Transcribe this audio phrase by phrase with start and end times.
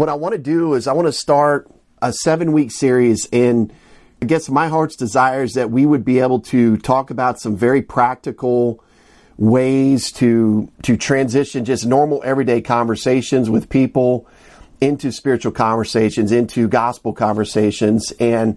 [0.00, 3.70] what I want to do is I want to start a seven week series in
[4.22, 7.54] I guess my heart's desire is that we would be able to talk about some
[7.54, 8.82] very practical
[9.36, 14.26] ways to to transition just normal everyday conversations with people
[14.80, 18.10] into spiritual conversations, into gospel conversations.
[18.18, 18.56] And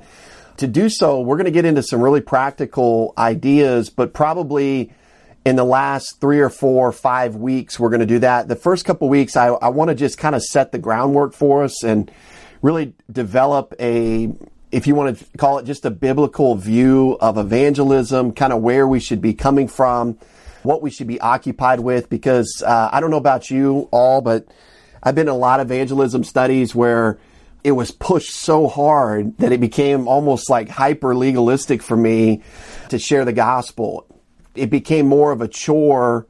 [0.55, 4.94] to do so, we're going to get into some really practical ideas, but probably
[5.46, 8.48] in the last three or four, five weeks, we're going to do that.
[8.48, 11.64] The first couple weeks, I, I want to just kind of set the groundwork for
[11.64, 12.10] us and
[12.62, 14.33] really develop a
[14.71, 18.88] if you want to call it just a biblical view of evangelism, kind of where
[18.88, 20.18] we should be coming from,
[20.64, 24.47] what we should be occupied with, because uh, I don't know about you all, but
[25.04, 27.19] I've been in a lot of evangelism studies where
[27.64, 32.41] it was pushed so hard that it became almost like hyper legalistic for me
[32.89, 34.08] to share the gospel.
[34.56, 36.28] It became more of a chore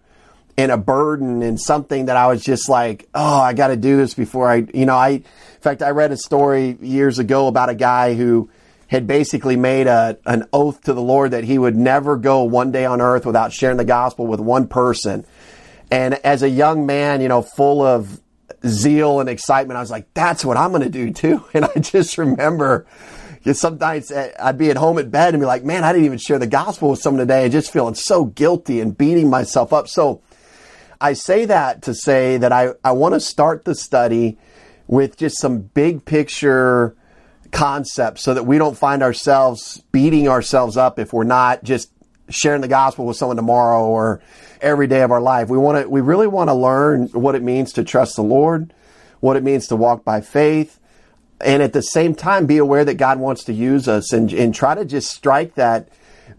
[0.57, 3.97] and a burden and something that I was just like, oh, I got to do
[3.97, 5.23] this before I, you know, I, in
[5.61, 8.49] fact, I read a story years ago about a guy who
[8.87, 12.71] had basically made a, an oath to the Lord that he would never go one
[12.71, 15.25] day on earth without sharing the gospel with one person.
[15.89, 18.21] And as a young man, you know, full of
[18.65, 21.43] zeal and excitement, I was like, that's what I'm going to do too.
[21.55, 22.85] And I just remember,
[23.43, 26.05] because sometimes eh, I'd be at home at bed and be like, man, I didn't
[26.05, 29.73] even share the gospel with someone today and just feeling so guilty and beating myself
[29.73, 29.89] up.
[29.89, 30.21] So
[31.01, 34.37] I say that to say that I, I want to start the study
[34.87, 36.95] with just some big picture
[37.51, 41.91] concepts so that we don't find ourselves beating ourselves up if we're not just
[42.29, 44.21] sharing the gospel with someone tomorrow or
[44.61, 45.49] every day of our life.
[45.49, 48.73] We want to, we really want to learn what it means to trust the Lord,
[49.19, 50.79] what it means to walk by faith,
[51.43, 54.53] and at the same time be aware that God wants to use us and, and
[54.53, 55.89] try to just strike that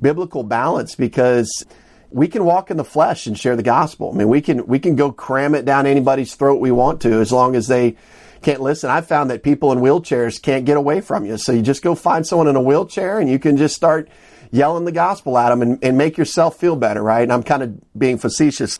[0.00, 1.64] biblical balance because
[2.10, 4.12] we can walk in the flesh and share the gospel.
[4.12, 7.20] I mean, we can we can go cram it down anybody's throat we want to,
[7.20, 7.96] as long as they
[8.42, 8.90] can't listen.
[8.90, 11.38] I've found that people in wheelchairs can't get away from you.
[11.38, 14.08] So you just go find someone in a wheelchair and you can just start
[14.52, 17.22] yelling the gospel at them and, and make yourself feel better, right?
[17.22, 18.78] And I'm kind of being facetious.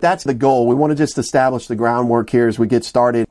[0.00, 0.66] That's the goal.
[0.66, 3.28] We want to just establish the groundwork here as we get started.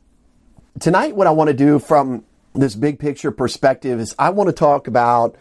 [0.79, 2.23] Tonight, what I want to do from
[2.53, 5.35] this big picture perspective is I want to talk about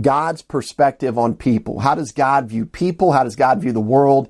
[0.00, 1.80] God's perspective on people.
[1.80, 3.12] How does God view people?
[3.12, 4.28] How does God view the world?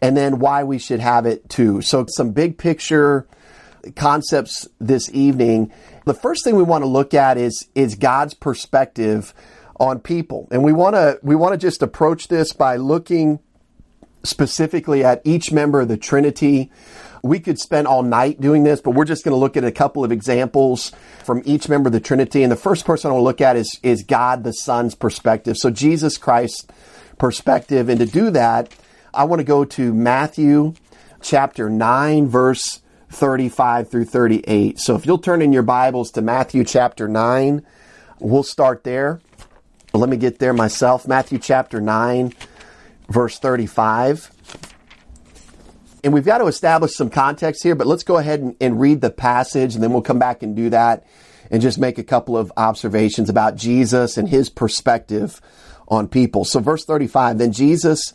[0.00, 1.80] And then why we should have it too.
[1.82, 3.26] So some big picture
[3.96, 5.72] concepts this evening.
[6.04, 9.34] The first thing we want to look at is, is God's perspective
[9.78, 10.48] on people.
[10.50, 13.40] And we want to, we want to just approach this by looking
[14.24, 16.70] specifically at each member of the Trinity.
[17.22, 19.72] We could spend all night doing this, but we're just going to look at a
[19.72, 20.92] couple of examples
[21.24, 22.42] from each member of the Trinity.
[22.42, 25.56] And the first person I want to look at is, is God the Son's perspective.
[25.56, 26.66] So Jesus Christ's
[27.18, 27.88] perspective.
[27.88, 28.72] And to do that,
[29.12, 30.74] I want to go to Matthew
[31.20, 32.80] chapter 9, verse
[33.10, 34.78] 35 through 38.
[34.78, 37.64] So if you'll turn in your Bibles to Matthew chapter 9,
[38.20, 39.20] we'll start there.
[39.94, 41.08] Let me get there myself.
[41.08, 42.34] Matthew chapter 9,
[43.08, 44.30] verse 35.
[46.04, 49.00] And we've got to establish some context here, but let's go ahead and, and, read
[49.00, 51.04] the passage and then we'll come back and do that
[51.50, 55.40] and just make a couple of observations about Jesus and his perspective
[55.88, 56.44] on people.
[56.44, 58.12] So verse 35, then Jesus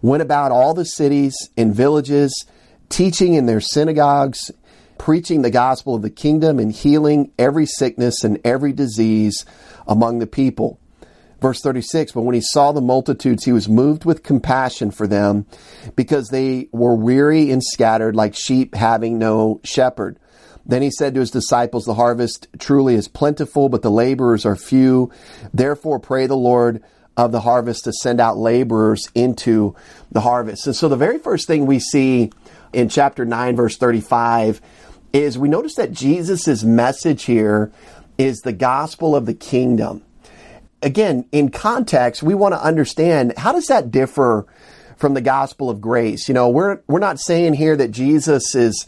[0.00, 2.46] went about all the cities and villages,
[2.88, 4.50] teaching in their synagogues,
[4.98, 9.44] preaching the gospel of the kingdom and healing every sickness and every disease
[9.86, 10.80] among the people.
[11.40, 15.44] Verse 36, but when he saw the multitudes, he was moved with compassion for them
[15.94, 20.18] because they were weary and scattered like sheep having no shepherd.
[20.64, 24.56] Then he said to his disciples, the harvest truly is plentiful, but the laborers are
[24.56, 25.12] few.
[25.52, 26.82] Therefore pray the Lord
[27.16, 29.74] of the harvest to send out laborers into
[30.10, 30.66] the harvest.
[30.66, 32.30] And so the very first thing we see
[32.72, 34.60] in chapter 9 verse 35
[35.12, 37.72] is we notice that Jesus' message here
[38.18, 40.02] is the gospel of the kingdom
[40.82, 44.46] again, in context, we want to understand how does that differ
[44.96, 46.28] from the gospel of grace?
[46.28, 48.86] You know, we're we're not saying here that Jesus is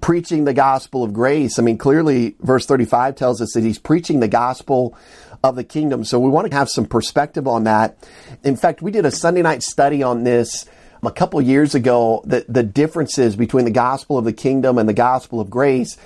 [0.00, 1.58] preaching the gospel of grace.
[1.58, 4.96] I mean, clearly verse 35 tells us that he's preaching the gospel
[5.42, 6.04] of the kingdom.
[6.04, 7.96] So we want to have some perspective on that.
[8.42, 10.66] In fact, we did a Sunday night study on this
[11.02, 14.94] a couple years ago, the, the differences between the gospel of the kingdom and the
[14.94, 15.96] gospel of grace.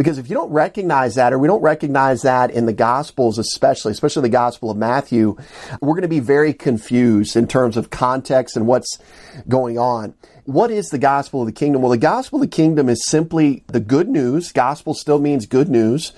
[0.00, 3.92] Because if you don't recognize that, or we don't recognize that in the Gospels, especially,
[3.92, 5.36] especially the Gospel of Matthew,
[5.82, 8.98] we're going to be very confused in terms of context and what's
[9.46, 10.14] going on.
[10.46, 11.82] What is the Gospel of the Kingdom?
[11.82, 14.52] Well, the Gospel of the Kingdom is simply the good news.
[14.52, 16.14] Gospel still means good news,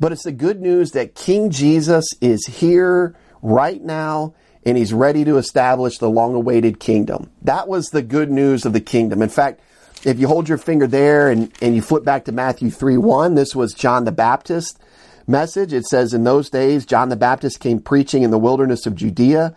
[0.00, 4.32] but it's the good news that King Jesus is here right now
[4.64, 7.30] and he's ready to establish the long awaited kingdom.
[7.42, 9.20] That was the good news of the kingdom.
[9.20, 9.60] In fact,
[10.04, 13.34] if you hold your finger there and, and you flip back to Matthew 3 1,
[13.34, 14.78] this was John the Baptist
[15.26, 15.72] message.
[15.72, 19.54] It says, In those days, John the Baptist came preaching in the wilderness of Judea,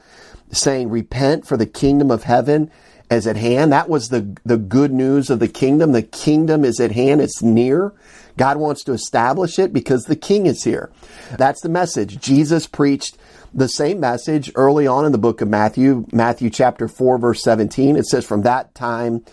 [0.52, 2.72] saying, Repent, for the kingdom of heaven
[3.10, 3.72] is at hand.
[3.72, 5.92] That was the, the good news of the kingdom.
[5.92, 7.94] The kingdom is at hand, it's near.
[8.38, 10.92] God wants to establish it because the king is here.
[11.38, 12.20] That's the message.
[12.20, 13.18] Jesus preached
[13.54, 17.96] the same message early on in the book of Matthew, Matthew chapter 4, verse 17.
[17.96, 19.24] It says, From that time,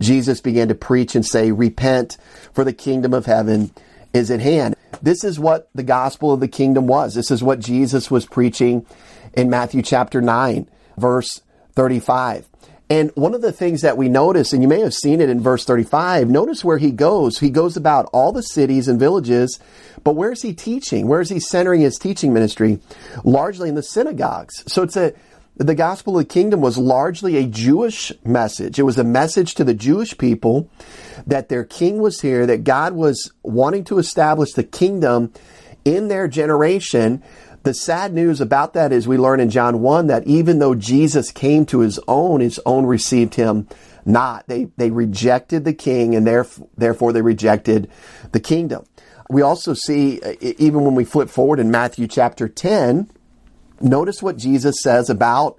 [0.00, 2.16] Jesus began to preach and say, Repent,
[2.52, 3.70] for the kingdom of heaven
[4.12, 4.74] is at hand.
[5.02, 7.14] This is what the gospel of the kingdom was.
[7.14, 8.84] This is what Jesus was preaching
[9.34, 11.42] in Matthew chapter 9, verse
[11.74, 12.49] 35.
[12.90, 15.40] And one of the things that we notice, and you may have seen it in
[15.40, 17.38] verse 35, notice where he goes.
[17.38, 19.60] He goes about all the cities and villages,
[20.02, 21.06] but where is he teaching?
[21.06, 22.80] Where is he centering his teaching ministry?
[23.22, 24.64] Largely in the synagogues.
[24.66, 25.14] So it's a,
[25.54, 28.80] the gospel of the kingdom was largely a Jewish message.
[28.80, 30.68] It was a message to the Jewish people
[31.28, 35.32] that their king was here, that God was wanting to establish the kingdom
[35.84, 37.22] in their generation.
[37.62, 41.30] The sad news about that is we learn in John 1 that even though Jesus
[41.30, 43.68] came to his own, his own received him
[44.06, 44.46] not.
[44.46, 47.90] They, they rejected the king and therefore they rejected
[48.32, 48.86] the kingdom.
[49.28, 53.10] We also see, uh, even when we flip forward in Matthew chapter 10,
[53.80, 55.58] notice what Jesus says about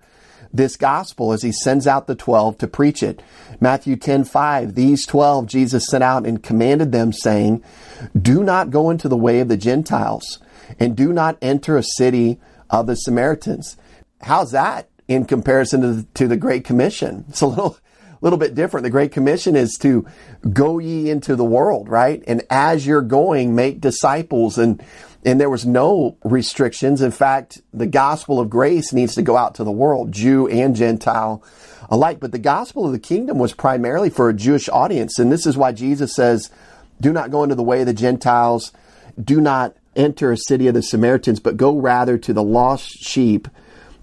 [0.54, 3.22] this gospel as he sends out the 12 to preach it.
[3.60, 7.64] Matthew 10 5, these 12 Jesus sent out and commanded them, saying,
[8.20, 10.40] Do not go into the way of the Gentiles,
[10.80, 12.40] and do not enter a city
[12.70, 13.78] of the Samaritans.
[14.22, 17.26] How's that in comparison to the, to the Great Commission?
[17.30, 17.78] It's a little
[18.22, 18.84] little bit different.
[18.84, 20.06] The Great Commission is to
[20.54, 22.24] go ye into the world, right?
[22.28, 24.84] And as you're going, make disciples and
[25.24, 27.02] and there was no restrictions.
[27.02, 30.76] In fact, the gospel of grace needs to go out to the world, Jew and
[30.76, 31.44] Gentile
[31.90, 32.20] alike.
[32.20, 35.20] But the gospel of the kingdom was primarily for a Jewish audience.
[35.20, 36.50] And this is why Jesus says,
[37.00, 38.72] do not go into the way of the Gentiles.
[39.22, 43.48] Do not enter a city of the Samaritans, but go rather to the lost sheep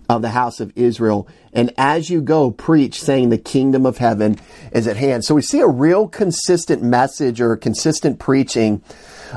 [0.08, 1.28] of the house of Israel.
[1.52, 4.38] And as you go, preach, saying the kingdom of heaven
[4.72, 5.24] is at hand.
[5.24, 8.82] So we see a real consistent message or consistent preaching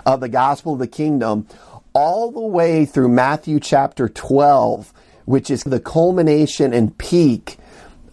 [0.06, 1.48] of the gospel of the kingdom
[1.94, 4.94] all the way through Matthew chapter 12,
[5.26, 7.58] which is the culmination and peak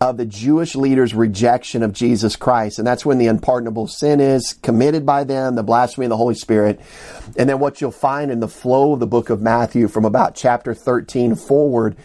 [0.00, 2.78] of the Jewish leaders' rejection of Jesus Christ.
[2.78, 6.34] And that's when the unpardonable sin is committed by them, the blasphemy of the Holy
[6.34, 6.80] Spirit.
[7.36, 10.36] And then what you'll find in the flow of the book of Matthew from about
[10.36, 11.96] chapter 13 forward,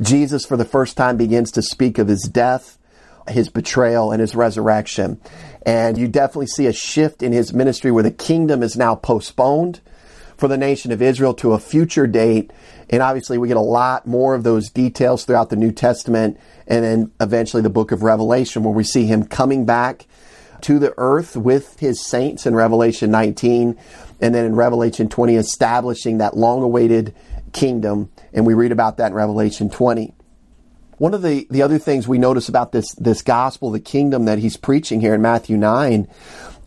[0.00, 2.78] Jesus for the first time begins to speak of his death,
[3.28, 5.20] his betrayal, and his resurrection.
[5.66, 9.80] And you definitely see a shift in his ministry where the kingdom is now postponed
[10.36, 12.50] for the nation of Israel to a future date.
[12.92, 16.84] And obviously, we get a lot more of those details throughout the New Testament and
[16.84, 20.06] then eventually the book of Revelation, where we see him coming back
[20.60, 23.78] to the earth with his saints in Revelation 19,
[24.20, 27.14] and then in Revelation 20, establishing that long awaited
[27.54, 28.10] kingdom.
[28.34, 30.14] And we read about that in Revelation 20.
[30.98, 34.38] One of the, the other things we notice about this, this gospel, the kingdom that
[34.38, 36.06] he's preaching here in Matthew 9,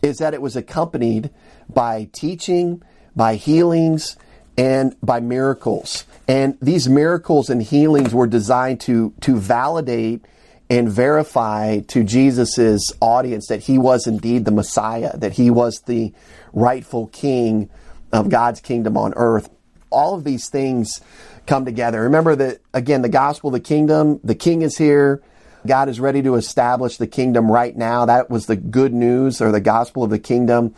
[0.02, 1.30] is that it was accompanied
[1.68, 2.82] by teaching
[3.14, 4.16] by healings
[4.56, 6.04] and by miracles.
[6.28, 10.24] And these miracles and healings were designed to, to validate
[10.68, 16.12] and verify to Jesus' audience that he was indeed the Messiah, that he was the
[16.52, 17.70] rightful king
[18.12, 19.48] of God's kingdom on earth.
[19.90, 21.00] All of these things
[21.46, 22.02] come together.
[22.02, 25.22] Remember that, again, the gospel the kingdom, the king is here.
[25.66, 28.06] God is ready to establish the kingdom right now.
[28.06, 30.74] That was the good news or the gospel of the kingdom.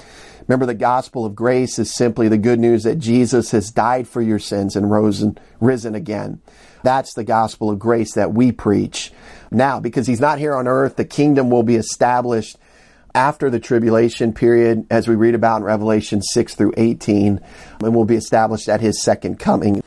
[0.49, 4.23] Remember, the gospel of grace is simply the good news that Jesus has died for
[4.23, 6.41] your sins and rose and risen again.
[6.83, 9.13] That's the gospel of grace that we preach.
[9.51, 12.57] Now, because he's not here on earth, the kingdom will be established
[13.15, 17.41] after the tribulation period, as we read about in Revelation 6 through 18,
[17.83, 19.83] and will be established at his second coming.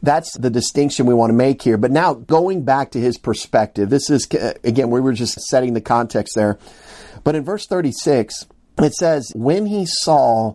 [0.00, 1.76] That's the distinction we want to make here.
[1.76, 4.26] But now, going back to his perspective, this is,
[4.64, 6.58] again, we were just setting the context there.
[7.24, 8.46] But in verse 36,
[8.78, 10.54] it says, When he saw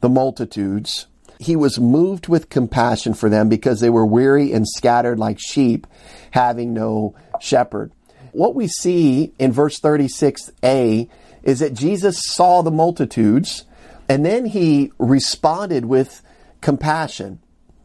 [0.00, 1.06] the multitudes,
[1.38, 5.86] he was moved with compassion for them because they were weary and scattered like sheep,
[6.32, 7.92] having no shepherd.
[8.32, 11.08] What we see in verse 36a
[11.42, 13.64] is that Jesus saw the multitudes
[14.08, 16.22] and then he responded with
[16.60, 17.40] compassion.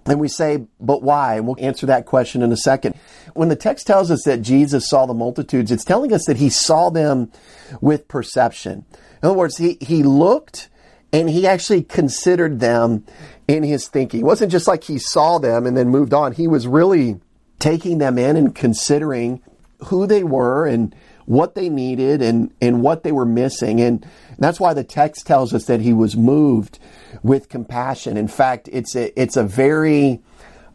[0.08, 1.36] And we say, but why?
[1.36, 2.96] And we'll answer that question in a second.
[3.34, 6.50] When the text tells us that Jesus saw the multitudes, it's telling us that he
[6.50, 7.32] saw them
[7.82, 8.86] with perception.
[8.94, 10.70] In other words, he, he looked
[11.12, 13.04] and he actually considered them
[13.48, 14.20] in his thinking.
[14.22, 16.34] It wasn't just like he saw them and then moved on.
[16.34, 17.20] He was really
[17.58, 19.42] taking them in and considering
[19.86, 20.96] who they were and
[21.26, 23.82] what they needed and, and what they were missing.
[23.82, 24.06] And
[24.38, 26.80] that's why the text tells us that he was moved
[27.24, 28.18] with compassion.
[28.18, 30.22] In fact, it's a, it's a very,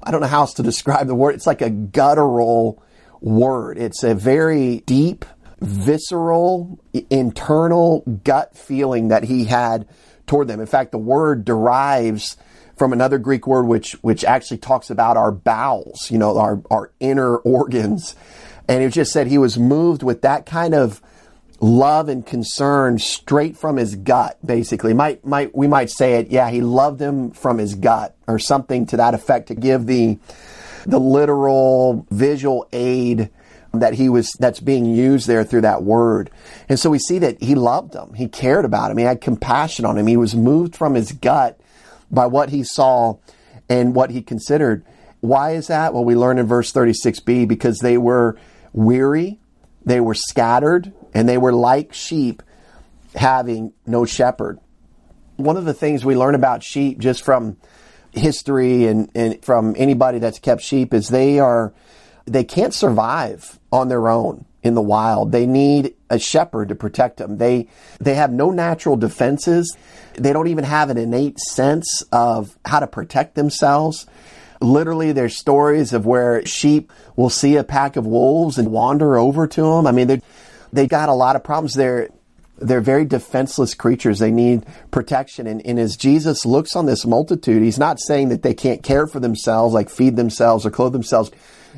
[0.03, 1.35] I don't know how else to describe the word.
[1.35, 2.83] It's like a guttural
[3.21, 3.79] word.
[3.79, 5.25] It's a very deep,
[5.61, 6.81] visceral,
[7.11, 9.87] internal gut feeling that he had
[10.27, 10.61] toward them.
[10.61, 12.37] In fact, the word derives
[12.77, 16.93] from another Greek word which which actually talks about our bowels, you know, our, our
[16.99, 18.17] inner organs.
[18.71, 21.03] And it just said he was moved with that kind of
[21.59, 24.95] love and concern straight from his gut, basically.
[24.95, 28.87] Might might we might say it, yeah, he loved him from his gut, or something
[28.87, 30.21] to that effect to give the
[30.87, 33.31] the literal visual aid
[33.75, 36.31] that he was that's being used there through that word.
[36.69, 38.15] And so we see that he loved him.
[38.15, 38.99] He cared about him.
[38.99, 40.07] He had compassion on him.
[40.07, 41.61] He was moved from his gut
[42.09, 43.17] by what he saw
[43.69, 44.85] and what he considered.
[45.19, 45.93] Why is that?
[45.93, 48.39] Well, we learn in verse 36b because they were
[48.73, 49.39] weary,
[49.85, 52.43] they were scattered, and they were like sheep
[53.15, 54.59] having no shepherd.
[55.37, 57.57] One of the things we learn about sheep just from
[58.13, 61.73] history and, and from anybody that's kept sheep is they are
[62.27, 65.33] they can't survive on their own in the wild.
[65.33, 67.39] They need a shepherd to protect them.
[67.39, 67.69] They
[68.01, 69.77] they have no natural defenses.
[70.15, 74.07] They don't even have an innate sense of how to protect themselves.
[74.61, 79.47] Literally, there's stories of where sheep will see a pack of wolves and wander over
[79.47, 79.87] to them.
[79.87, 80.23] I mean, they
[80.73, 81.75] they got a lot of problems.
[81.75, 82.11] They're
[82.59, 84.19] they're very defenseless creatures.
[84.19, 85.47] They need protection.
[85.47, 89.07] And, and as Jesus looks on this multitude, he's not saying that they can't care
[89.07, 91.31] for themselves, like feed themselves or clothe themselves,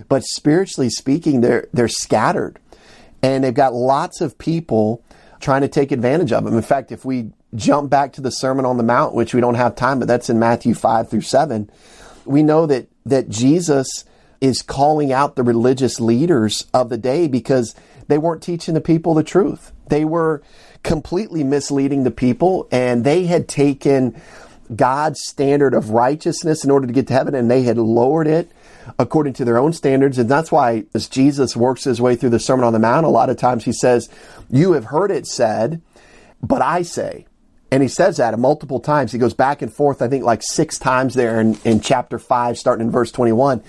[0.09, 2.59] but spiritually speaking, they're they're scattered,
[3.23, 5.05] and they've got lots of people
[5.41, 6.55] trying to take advantage of them.
[6.55, 9.57] In fact, if we jump back to the Sermon on the Mount, which we don't
[9.57, 11.71] have time, but that's in Matthew five through seven,
[12.25, 14.05] we know that that Jesus
[14.41, 17.75] is calling out the religious leaders of the day because
[18.09, 19.73] they weren't teaching the people the truth.
[19.89, 20.43] They were
[20.83, 24.21] completely misleading the people, and they had taken
[24.75, 28.51] God's standard of righteousness in order to get to heaven, and they had lowered it
[28.99, 30.19] according to their own standards.
[30.19, 33.11] And that's why as Jesus works his way through the Sermon on the Mount, a
[33.11, 34.09] lot of times he says,
[34.51, 35.83] You have heard it said,
[36.43, 37.27] but I say.
[37.73, 39.13] And he says that multiple times.
[39.13, 42.59] He goes back and forth, I think like six times there in, in chapter 5,
[42.59, 43.63] starting in verse 21.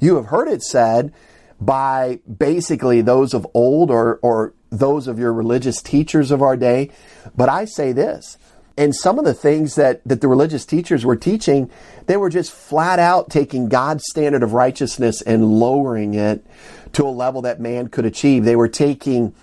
[0.00, 1.12] You have heard it said
[1.60, 6.90] by basically those of old or, or those of your religious teachers of our day.
[7.36, 8.38] But I say this
[8.78, 11.70] and some of the things that, that the religious teachers were teaching,
[12.06, 16.46] they were just flat out taking God's standard of righteousness and lowering it
[16.94, 18.46] to a level that man could achieve.
[18.46, 19.34] They were taking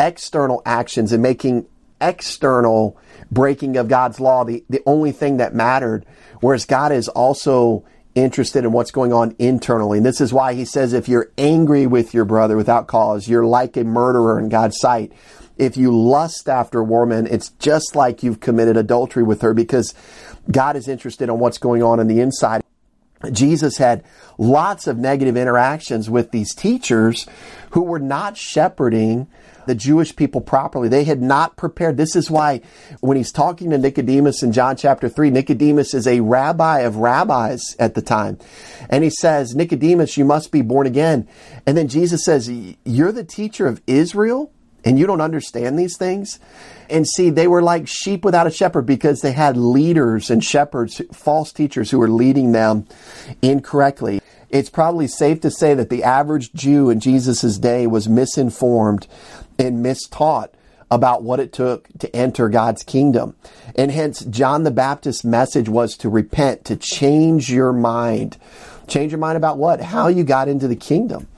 [0.00, 1.66] external actions and making
[2.00, 2.96] external
[3.30, 6.06] breaking of God's law the, the only thing that mattered,
[6.40, 9.98] whereas God is also interested in what's going on internally.
[9.98, 13.46] And this is why he says if you're angry with your brother without cause, you're
[13.46, 15.12] like a murderer in God's sight
[15.58, 19.92] if you lust after a woman, it's just like you've committed adultery with her because
[20.50, 22.62] God is interested in what's going on in the inside.
[23.32, 24.04] Jesus had
[24.38, 27.26] lots of negative interactions with these teachers
[27.72, 29.26] who were not shepherding
[29.68, 30.88] the Jewish people properly.
[30.88, 31.96] They had not prepared.
[31.96, 32.62] This is why
[33.00, 37.76] when he's talking to Nicodemus in John chapter 3, Nicodemus is a rabbi of rabbis
[37.78, 38.38] at the time.
[38.88, 41.28] And he says, Nicodemus, you must be born again.
[41.66, 42.50] And then Jesus says,
[42.84, 44.50] You're the teacher of Israel?
[44.84, 46.38] and you don't understand these things.
[46.88, 51.02] And see, they were like sheep without a shepherd because they had leaders and shepherds,
[51.12, 52.86] false teachers who were leading them
[53.42, 54.20] incorrectly.
[54.50, 59.06] It's probably safe to say that the average Jew in Jesus' day was misinformed
[59.58, 60.50] and mistaught
[60.90, 63.34] about what it took to enter God's kingdom.
[63.76, 68.38] And hence, John the Baptist's message was to repent, to change your mind.
[68.86, 69.80] Change your mind about what?
[69.80, 71.28] How you got into the kingdom.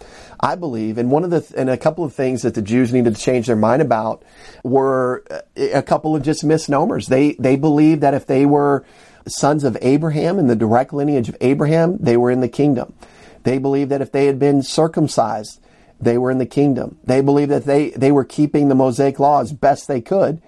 [0.42, 3.14] I believe, and one of the and a couple of things that the Jews needed
[3.14, 4.22] to change their mind about
[4.64, 7.08] were uh, a couple of just misnomers.
[7.08, 8.86] They they believed that if they were
[9.26, 12.94] sons of Abraham in the direct lineage of Abraham, they were in the kingdom.
[13.42, 15.60] They believed that if they had been circumcised,
[16.00, 16.98] they were in the kingdom.
[17.04, 20.40] They believed that they, they were keeping the Mosaic law as best they could.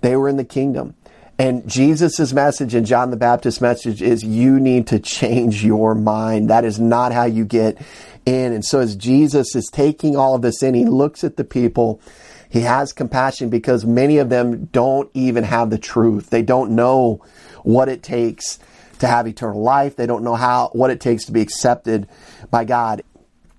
[0.00, 0.94] They were in the kingdom.
[1.38, 6.50] And Jesus' message and John the Baptist's message is you need to change your mind.
[6.50, 7.80] That is not how you get
[8.26, 8.52] in.
[8.52, 12.00] And so as Jesus is taking all of this in, he looks at the people.
[12.48, 16.30] He has compassion because many of them don't even have the truth.
[16.30, 17.24] They don't know
[17.62, 18.58] what it takes
[18.98, 19.94] to have eternal life.
[19.94, 22.08] They don't know how, what it takes to be accepted
[22.50, 23.02] by God.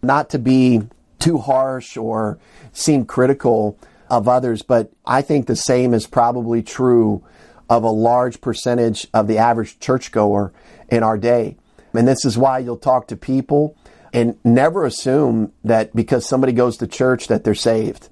[0.02, 0.82] Not to be
[1.20, 2.40] too harsh or
[2.72, 3.78] seem critical
[4.10, 7.24] of others, but I think the same is probably true
[7.70, 10.52] of a large percentage of the average churchgoer
[10.90, 11.56] in our day.
[11.94, 13.76] And this is why you'll talk to people
[14.12, 18.10] and never assume that because somebody goes to church that they're saved.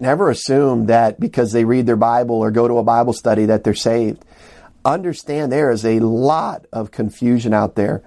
[0.00, 3.64] Never assume that because they read their Bible or go to a Bible study that
[3.64, 4.24] they're saved.
[4.84, 8.02] Understand there is a lot of confusion out there.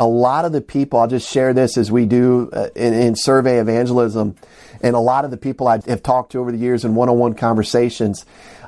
[0.00, 3.14] A lot of the people, I'll just share this as we do uh, in, in
[3.14, 4.34] survey evangelism,
[4.82, 7.08] and a lot of the people I have talked to over the years in one
[7.08, 8.24] on one conversations,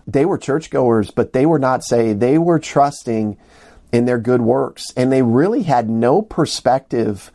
[0.06, 2.20] they were churchgoers, but they were not saved.
[2.20, 3.38] They were trusting
[3.92, 7.32] in their good works, and they really had no perspective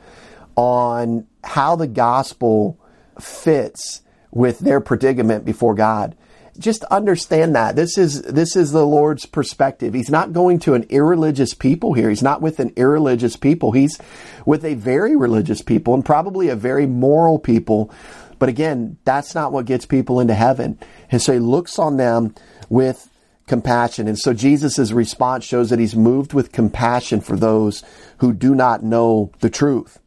[0.55, 2.79] on how the gospel
[3.19, 4.01] fits
[4.31, 6.15] with their predicament before God.
[6.57, 9.93] Just understand that this is this is the Lord's perspective.
[9.93, 12.09] He's not going to an irreligious people here.
[12.09, 13.71] He's not with an irreligious people.
[13.71, 13.99] He's
[14.45, 17.91] with a very religious people and probably a very moral people.
[18.39, 20.79] But again, that's not what gets people into heaven.
[21.11, 22.35] And so he looks on them
[22.69, 23.09] with
[23.47, 24.07] compassion.
[24.07, 27.83] And so Jesus' response shows that he's moved with compassion for those
[28.17, 29.99] who do not know the truth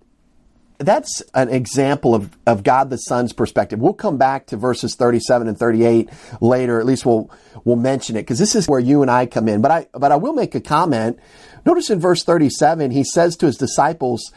[0.80, 3.78] that's an example of, of God the Son's perspective.
[3.78, 6.08] We'll come back to verses 37 and 38
[6.40, 6.80] later.
[6.80, 7.30] At least we'll,
[7.64, 9.60] we'll mention it because this is where you and I come in.
[9.60, 11.18] But I, but I will make a comment.
[11.66, 14.32] Notice in verse 37, he says to his disciples,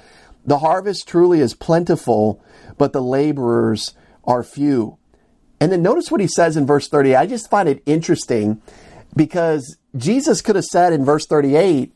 [0.45, 2.43] the harvest truly is plentiful,
[2.77, 3.93] but the laborers
[4.25, 4.97] are few.
[5.61, 7.15] And then notice what he says in verse 38.
[7.15, 8.61] I just find it interesting
[9.15, 11.95] because Jesus could have said in verse 38,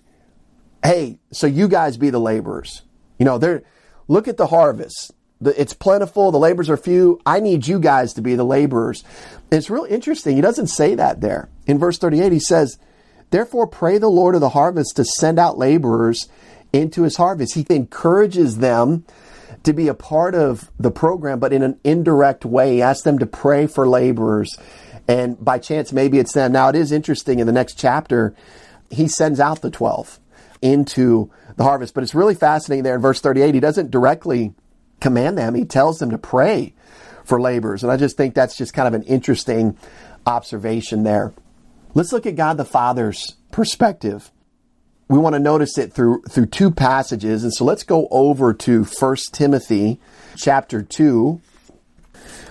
[0.84, 2.84] Hey, so you guys be the laborers.
[3.20, 3.64] You know, they're,
[4.08, 5.14] Look at the harvest.
[5.42, 6.32] it's plentiful.
[6.32, 7.20] The laborers are few.
[7.26, 9.04] I need you guys to be the laborers.
[9.52, 10.36] it's real interesting.
[10.36, 11.50] He doesn't say that there.
[11.66, 12.78] In verse 38, he says,
[13.30, 16.30] Therefore, pray the Lord of the harvest to send out laborers
[16.72, 17.56] into his harvest.
[17.56, 19.06] He encourages them
[19.64, 22.76] to be a part of the program, but in an indirect way.
[22.76, 24.58] He asks them to pray for laborers.
[25.08, 26.54] And by chance, maybe it's them.
[26.54, 28.34] Now, it is interesting in the next chapter,
[28.90, 30.20] he sends out the 12
[30.62, 31.94] into the harvest.
[31.94, 33.54] But it's really fascinating there in verse 38.
[33.54, 34.54] He doesn't directly
[35.00, 36.74] command them, he tells them to pray
[37.24, 37.84] for laborers.
[37.84, 39.78] And I just think that's just kind of an interesting
[40.26, 41.34] observation there.
[41.94, 44.32] Let's look at God the Father's perspective.
[45.10, 47.44] We want to notice it through through two passages.
[47.44, 50.00] And so let's go over to 1 Timothy
[50.36, 51.42] chapter 2.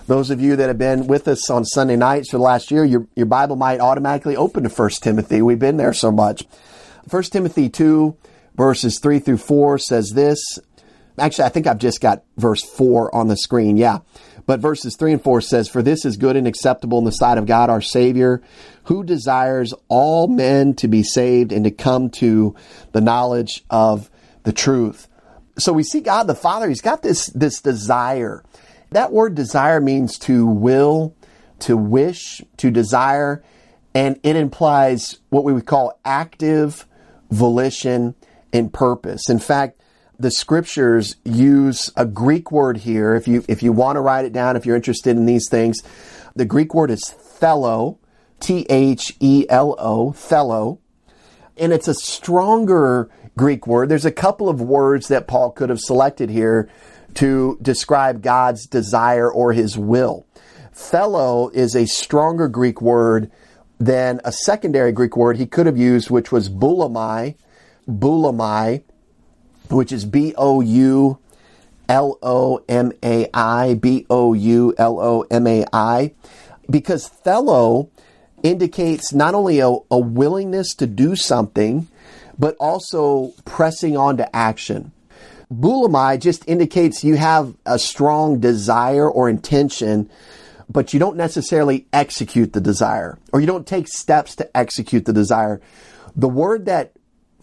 [0.07, 2.85] Those of you that have been with us on Sunday nights for the last year,
[2.85, 5.43] your, your Bible might automatically open to 1 Timothy.
[5.43, 6.45] We've been there so much.
[7.09, 8.17] 1 Timothy 2,
[8.57, 10.59] verses 3 through 4 says this.
[11.19, 13.77] Actually, I think I've just got verse 4 on the screen.
[13.77, 14.01] Yeah.
[14.45, 17.39] But verses 3 and 4 says, For this is good and acceptable in the sight
[17.39, 18.43] of God our Savior,
[18.85, 22.55] who desires all men to be saved and to come to
[22.93, 24.11] the knowledge of
[24.43, 25.09] the truth.
[25.59, 28.45] So we see God the Father, He's got this, this desire.
[28.91, 31.15] That word desire means to will,
[31.61, 33.43] to wish, to desire,
[33.95, 36.87] and it implies what we would call active
[37.31, 38.15] volition
[38.53, 39.29] and purpose.
[39.29, 39.81] In fact,
[40.19, 43.15] the scriptures use a Greek word here.
[43.15, 45.83] If you, if you want to write it down, if you're interested in these things,
[46.35, 47.99] the Greek word is thelo,
[48.41, 50.79] T-H-E-L-O, thelo.
[51.59, 53.89] And it's a stronger Greek word.
[53.89, 56.69] There's a couple of words that Paul could have selected here
[57.15, 60.27] to describe God's desire or his will.
[60.75, 63.31] Thelo is a stronger Greek word
[63.79, 67.35] than a secondary Greek word he could have used, which was boulomai,
[67.89, 68.83] boulomai,
[69.69, 71.19] which is B O U
[71.89, 76.15] L O M A I, B O U L O M A I,
[76.71, 77.91] because thelo
[78.43, 81.89] indicates not only a, a, willingness to do something,
[82.39, 84.93] but also pressing on to action.
[85.53, 90.11] Boulomai just indicates you have a strong desire or intention,
[90.69, 95.13] but you don't necessarily execute the desire, or you don't take steps to execute the
[95.13, 95.61] desire.
[96.15, 96.93] The word that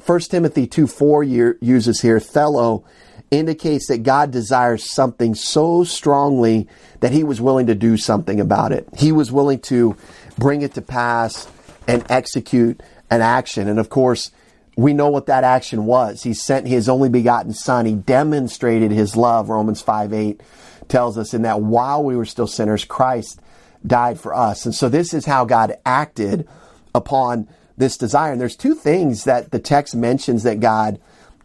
[0.06, 2.84] 1 Timothy 2 4 uses here, thelo,
[3.32, 6.68] indicates that God desires something so strongly
[7.00, 8.88] that he was willing to do something about it.
[8.98, 9.96] He was willing to
[10.38, 11.48] bring it to pass
[11.88, 13.68] and execute an action.
[13.68, 14.32] And of course,
[14.76, 16.24] we know what that action was.
[16.24, 17.86] He sent his only begotten son.
[17.86, 19.50] He demonstrated his love.
[19.50, 20.42] Romans 5 8
[20.88, 23.42] tells us in that while we were still sinners, Christ
[23.86, 24.66] died for us.
[24.66, 26.48] And so this is how God acted
[26.96, 28.32] upon this desire.
[28.32, 31.00] And there's two things that the text mentions that God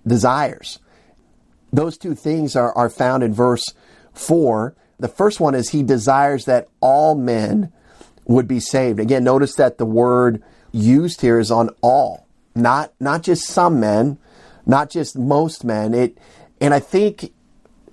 [0.07, 0.79] desires.
[1.73, 3.75] Those two things are, are found in verse
[4.13, 4.75] 4.
[4.99, 7.73] The first one is he desires that all men
[8.25, 9.01] would be saved.
[9.01, 14.19] Again, notice that the word used here is on all, not, not just some men,
[14.67, 15.95] not just most men.
[15.95, 16.19] It,
[16.61, 17.33] and I think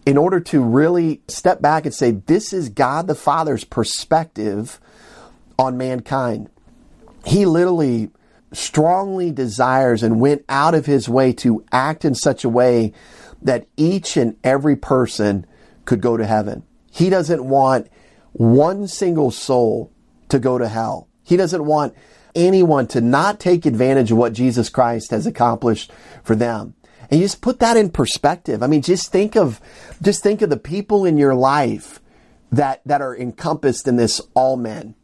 [0.05, 4.79] in order to really step back and say, this is God the Father's perspective
[5.57, 6.49] on mankind,
[7.25, 8.11] he literally
[8.53, 12.93] strongly desires and went out of his way to act in such a way
[13.41, 15.45] that each and every person
[15.85, 16.63] could go to heaven.
[16.91, 17.87] He doesn't want
[18.33, 19.91] one single soul
[20.29, 21.07] to go to hell.
[21.23, 21.95] He doesn't want
[22.35, 25.91] anyone to not take advantage of what Jesus Christ has accomplished
[26.23, 26.75] for them.
[27.09, 28.63] And you just put that in perspective.
[28.63, 29.61] I mean, just think of,
[30.01, 32.01] just think of the people in your life
[32.51, 34.95] that, that are encompassed in this all men.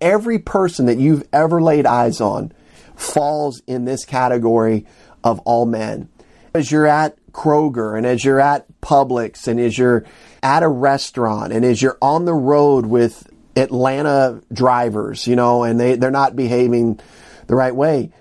[0.00, 2.52] Every person that you've ever laid eyes on
[2.94, 4.86] falls in this category
[5.24, 6.08] of all men.
[6.54, 10.04] As you're at Kroger and as you're at Publix and as you're
[10.42, 15.78] at a restaurant and as you're on the road with Atlanta drivers, you know, and
[15.78, 17.00] they, they're not behaving
[17.46, 18.12] the right way,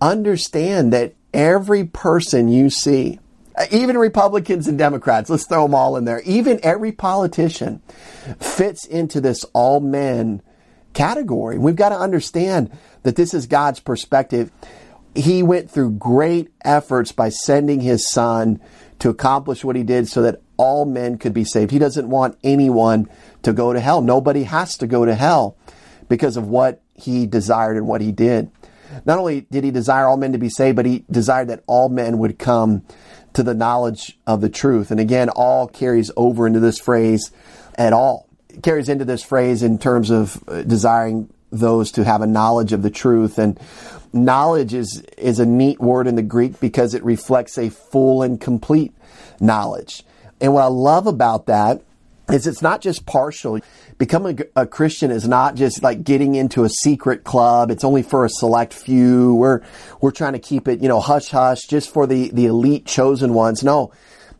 [0.00, 3.18] understand that every person you see,
[3.56, 7.82] uh, even Republicans and Democrats, let's throw them all in there, even every politician
[8.40, 10.42] fits into this all men
[10.92, 11.58] category.
[11.58, 12.70] We've got to understand
[13.02, 14.50] that this is God's perspective.
[15.14, 18.60] He went through great efforts by sending his son
[18.98, 21.70] to accomplish what he did so that all men could be saved.
[21.70, 23.08] He doesn't want anyone
[23.42, 24.00] to go to hell.
[24.00, 25.56] Nobody has to go to hell
[26.08, 28.50] because of what he desired and what he did.
[29.04, 31.88] Not only did he desire all men to be saved, but he desired that all
[31.88, 32.84] men would come
[33.34, 34.90] to the knowledge of the truth.
[34.90, 37.30] And again, all carries over into this phrase
[37.76, 38.28] at all.
[38.48, 42.72] It carries into this phrase in terms of uh, desiring those to have a knowledge
[42.72, 43.38] of the truth.
[43.38, 43.58] And
[44.12, 48.40] knowledge is, is a neat word in the Greek because it reflects a full and
[48.40, 48.94] complete
[49.40, 50.04] knowledge.
[50.40, 51.82] And what I love about that
[52.32, 53.60] is it's not just partial.
[53.98, 57.70] Becoming a Christian is not just like getting into a secret club.
[57.70, 59.34] It's only for a select few.
[59.34, 59.60] We're,
[60.00, 63.34] we're trying to keep it, you know, hush hush just for the, the elite chosen
[63.34, 63.62] ones.
[63.62, 63.92] No,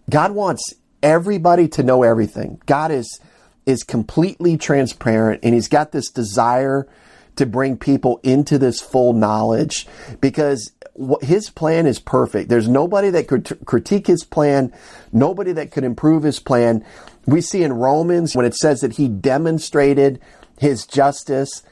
[0.08, 2.60] God wants everybody to know everything.
[2.66, 3.20] God is,
[3.66, 6.88] is completely transparent and he's got this desire
[7.36, 9.86] to bring people into this full knowledge
[10.20, 10.72] because
[11.22, 12.48] his plan is perfect.
[12.48, 14.72] There's nobody that could critique his plan,
[15.12, 16.84] nobody that could improve his plan.
[17.26, 20.20] We see in Romans when it says that he demonstrated
[20.58, 21.62] his justice.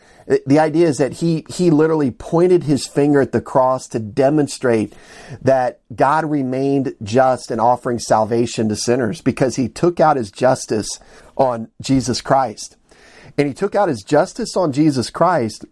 [0.47, 4.95] The idea is that he, he literally pointed his finger at the cross to demonstrate
[5.43, 10.89] that God remained just in offering salvation to sinners because he took out his justice
[11.37, 12.77] on Jesus Christ.
[13.41, 15.65] And he took out his justice on Jesus Christ,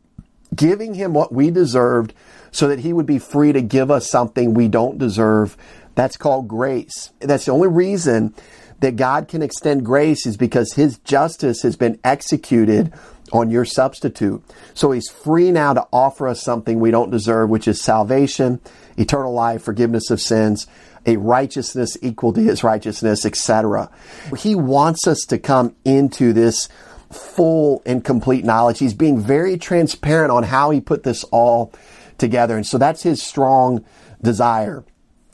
[0.56, 2.14] giving him what we deserved
[2.50, 5.54] so that he would be free to give us something we don't deserve.
[5.94, 7.12] That's called grace.
[7.20, 8.34] That's the only reason
[8.80, 12.90] that God can extend grace is because his justice has been executed
[13.34, 14.42] on your substitute.
[14.72, 18.62] So he's free now to offer us something we don't deserve, which is salvation,
[18.96, 20.66] eternal life, forgiveness of sins,
[21.04, 23.90] a righteousness equal to his righteousness, etc.
[24.38, 26.70] He wants us to come into this
[27.10, 28.78] full and complete knowledge.
[28.78, 31.72] He's being very transparent on how he put this all
[32.18, 32.56] together.
[32.56, 33.84] And so that's his strong
[34.22, 34.84] desire.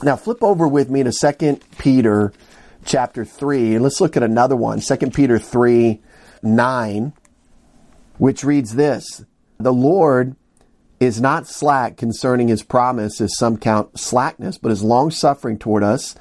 [0.02, 2.32] Now flip over with me to 2 Peter
[2.84, 6.00] chapter 3, and let's look at another one, 2 Peter 3
[6.42, 7.12] 9,
[8.18, 9.24] which reads this
[9.58, 10.36] The Lord
[11.00, 15.82] is not slack concerning his promise, as some count slackness, but is long suffering toward
[15.82, 16.14] us,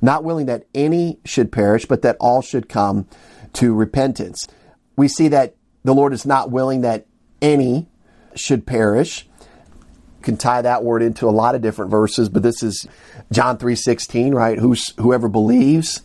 [0.00, 3.06] not willing that any should perish, but that all should come
[3.54, 4.46] to repentance.
[4.96, 7.06] We see that the Lord is not willing that
[7.40, 7.88] any
[8.34, 9.28] should perish.
[10.22, 12.86] Can tie that word into a lot of different verses, but this is
[13.30, 14.58] John 3:16, right?
[14.58, 16.00] Who's, whoever believes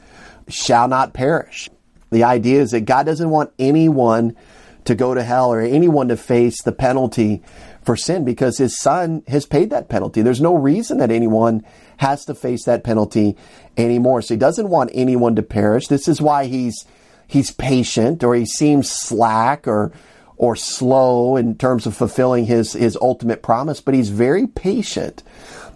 [0.48, 1.70] shall not perish.
[2.12, 4.36] The idea is that God doesn't want anyone
[4.84, 7.42] to go to hell or anyone to face the penalty
[7.84, 10.22] for sin because his son has paid that penalty.
[10.22, 11.64] There's no reason that anyone
[11.98, 13.38] has to face that penalty
[13.78, 14.22] anymore.
[14.22, 15.88] So he doesn't want anyone to perish.
[15.88, 16.86] This is why he's
[17.32, 19.94] he's patient or he seems slack or
[20.36, 25.24] or slow in terms of fulfilling his his ultimate promise, but he's very patient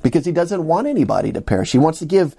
[0.04, 1.72] because he doesn't want anybody to perish.
[1.72, 2.36] He wants to give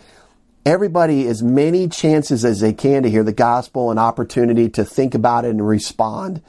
[0.67, 5.15] everybody as many chances as they can to hear the gospel and opportunity to think
[5.15, 6.43] about it and respond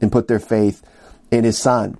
[0.00, 0.82] and put their faith
[1.30, 1.98] in his son.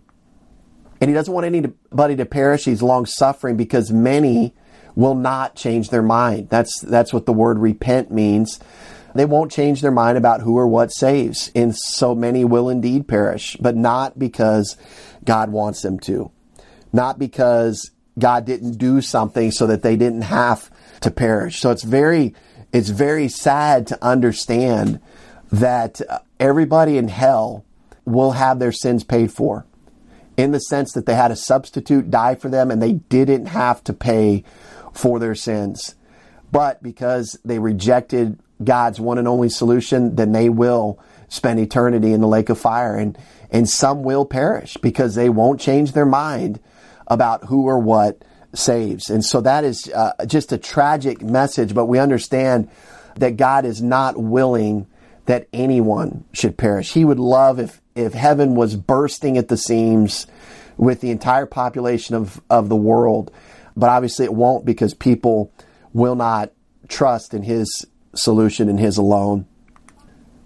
[1.01, 2.65] And he doesn't want anybody to perish.
[2.65, 4.55] He's long suffering because many
[4.95, 6.49] will not change their mind.
[6.49, 8.61] That's, that's what the word repent means.
[9.14, 11.50] They won't change their mind about who or what saves.
[11.55, 14.77] And so many will indeed perish, but not because
[15.24, 16.31] God wants them to.
[16.92, 21.61] Not because God didn't do something so that they didn't have to perish.
[21.61, 22.35] So it's very,
[22.72, 25.00] it's very sad to understand
[25.53, 27.64] that uh, everybody in hell
[28.05, 29.66] will have their sins paid for
[30.37, 33.83] in the sense that they had a substitute die for them and they didn't have
[33.85, 34.42] to pay
[34.92, 35.94] for their sins.
[36.50, 42.21] But because they rejected God's one and only solution, then they will spend eternity in
[42.21, 43.19] the lake of fire and,
[43.51, 46.61] and some will perish because they won't change their mind
[47.07, 48.23] about who or what
[48.55, 49.11] saves.
[49.11, 52.71] And so that is uh, just a tragic message, but we understand
[53.17, 54.87] that God is not willing
[55.27, 56.93] that anyone should perish.
[56.93, 60.27] He would love if, if heaven was bursting at the seams
[60.77, 63.33] with the entire population of, of the world.
[63.77, 65.53] But obviously it won't because people
[65.93, 66.53] will not
[66.88, 69.46] trust in his solution and his alone.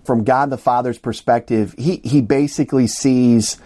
[0.04, 3.58] From God the Father's perspective, he, he basically sees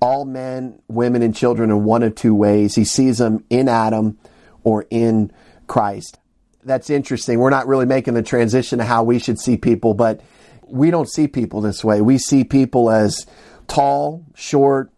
[0.00, 2.74] all men, women, and children in one of two ways.
[2.74, 4.18] He sees them in Adam
[4.64, 5.30] or in
[5.66, 6.18] Christ.
[6.64, 7.38] That's interesting.
[7.38, 10.20] We're not really making the transition to how we should see people, but
[10.66, 12.00] we don't see people this way.
[12.00, 13.26] We see people as
[13.66, 14.90] tall, short,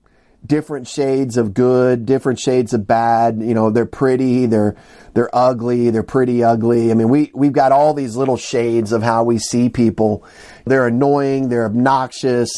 [0.44, 3.40] different shades of good, different shades of bad.
[3.40, 4.76] You know, they're pretty, they're
[5.14, 6.90] they're ugly, they're pretty ugly.
[6.90, 10.24] I mean, we we've got all these little shades of how we see people.
[10.64, 12.50] They're annoying, they're obnoxious,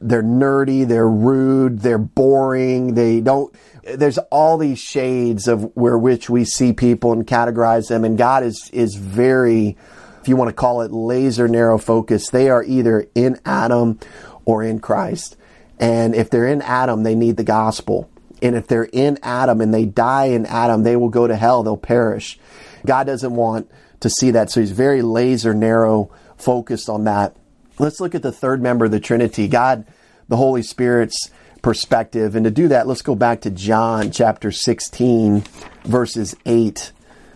[0.00, 2.94] they're nerdy, they're rude, they're boring.
[2.94, 3.54] They don't
[3.94, 8.42] there's all these shades of where which we see people and categorize them and God
[8.42, 9.76] is is very
[10.20, 13.98] if you want to call it laser narrow focus, they are either in Adam
[14.44, 15.37] or in Christ.
[15.78, 18.10] And if they're in Adam, they need the gospel.
[18.42, 21.62] And if they're in Adam and they die in Adam, they will go to hell,
[21.62, 22.38] they'll perish.
[22.86, 27.36] God doesn't want to see that, so he's very laser narrow focused on that.
[27.78, 29.86] Let's look at the third member of the Trinity, God,
[30.28, 31.30] the Holy Spirit's
[31.62, 32.36] perspective.
[32.36, 35.42] And to do that, let's go back to John chapter 16,
[35.84, 36.92] verses 8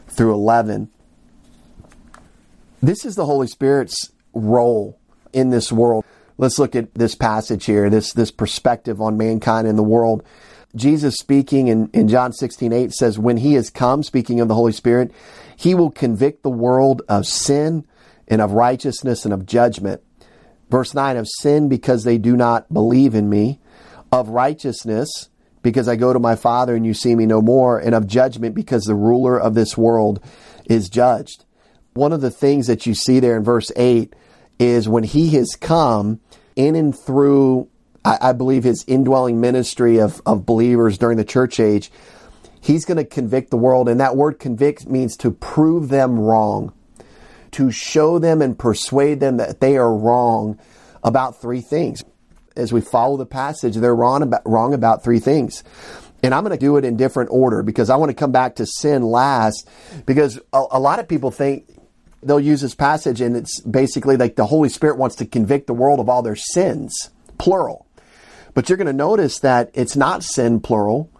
[0.08, 0.88] through 11.
[2.80, 4.98] This is the Holy Spirit's role
[5.32, 6.04] in this world.
[6.38, 10.24] Let's look at this passage here, this, this perspective on mankind and the world.
[10.74, 14.54] Jesus speaking in, in John 16, 8 says, When he is come, speaking of the
[14.54, 15.12] Holy Spirit,
[15.56, 17.86] he will convict the world of sin
[18.26, 20.02] and of righteousness and of judgment.
[20.70, 23.60] Verse 9, of sin because they do not believe in me,
[24.10, 25.28] of righteousness
[25.62, 28.54] because I go to my Father and you see me no more, and of judgment
[28.54, 30.22] because the ruler of this world
[30.66, 31.44] is judged.
[31.94, 34.14] One of the things that you see there in verse 8
[34.58, 36.20] is when he has come
[36.56, 37.68] in and through,
[38.04, 41.90] I, I believe, his indwelling ministry of, of believers during the church age,
[42.60, 43.88] he's going to convict the world.
[43.88, 46.72] And that word convict means to prove them wrong,
[47.52, 50.58] to show them and persuade them that they are wrong
[51.02, 52.02] about three things.
[52.54, 55.64] As we follow the passage, they're wrong about, wrong about three things.
[56.22, 58.56] And I'm going to do it in different order because I want to come back
[58.56, 59.68] to sin last
[60.06, 61.66] because a, a lot of people think
[62.22, 65.74] they'll use this passage and it's basically like the Holy Spirit wants to convict the
[65.74, 67.86] world of all their sins, plural.
[68.54, 71.10] But you're going to notice that it's not sin, plural.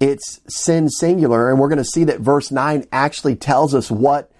[0.00, 1.50] It's sin, singular.
[1.50, 4.30] And we're going to see that verse 9 actually tells us what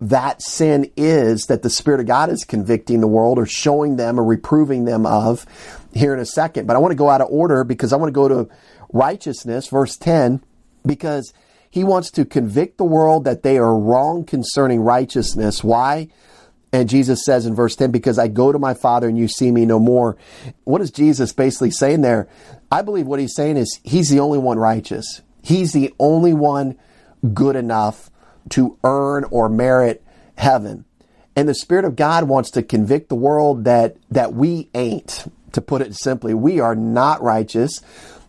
[0.00, 4.18] that sin is that the Spirit of God is convicting the world or showing them
[4.18, 5.46] or reproving them of
[5.94, 6.66] here in a second.
[6.66, 8.48] But I want to go out of order because I want to go to
[8.92, 10.42] righteousness, verse 10,
[10.84, 11.32] because
[11.72, 15.64] he wants to convict the world that they are wrong concerning righteousness.
[15.64, 16.08] Why?
[16.70, 19.50] And Jesus says in verse 10, because I go to my Father and you see
[19.50, 20.18] me no more.
[20.64, 22.28] What is Jesus basically saying there?
[22.70, 25.22] I believe what he's saying is he's the only one righteous.
[25.42, 26.76] He's the only one
[27.32, 28.10] good enough
[28.50, 30.04] to earn or merit
[30.36, 30.84] heaven.
[31.34, 35.62] And the Spirit of God wants to convict the world that, that we ain't, to
[35.62, 36.34] put it simply.
[36.34, 37.80] We are not righteous.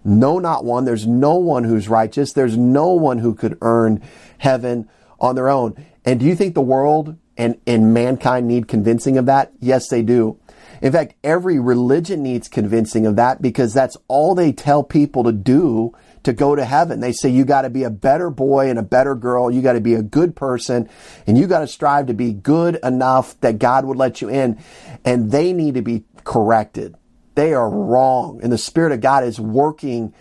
[0.03, 0.85] No, not one.
[0.85, 2.33] There's no one who's righteous.
[2.33, 4.01] There's no one who could earn
[4.37, 4.89] heaven
[5.19, 5.85] on their own.
[6.05, 9.53] And do you think the world and, and mankind need convincing of that?
[9.59, 10.39] Yes, they do.
[10.81, 15.31] In fact, every religion needs convincing of that because that's all they tell people to
[15.31, 16.99] do to go to heaven.
[16.99, 19.49] They say you got to be a better boy and a better girl.
[19.49, 20.89] You got to be a good person
[21.25, 24.61] and you got to strive to be good enough that God would let you in.
[25.05, 26.95] And they need to be corrected.
[27.35, 28.39] They are wrong.
[28.43, 30.13] And the Spirit of God is working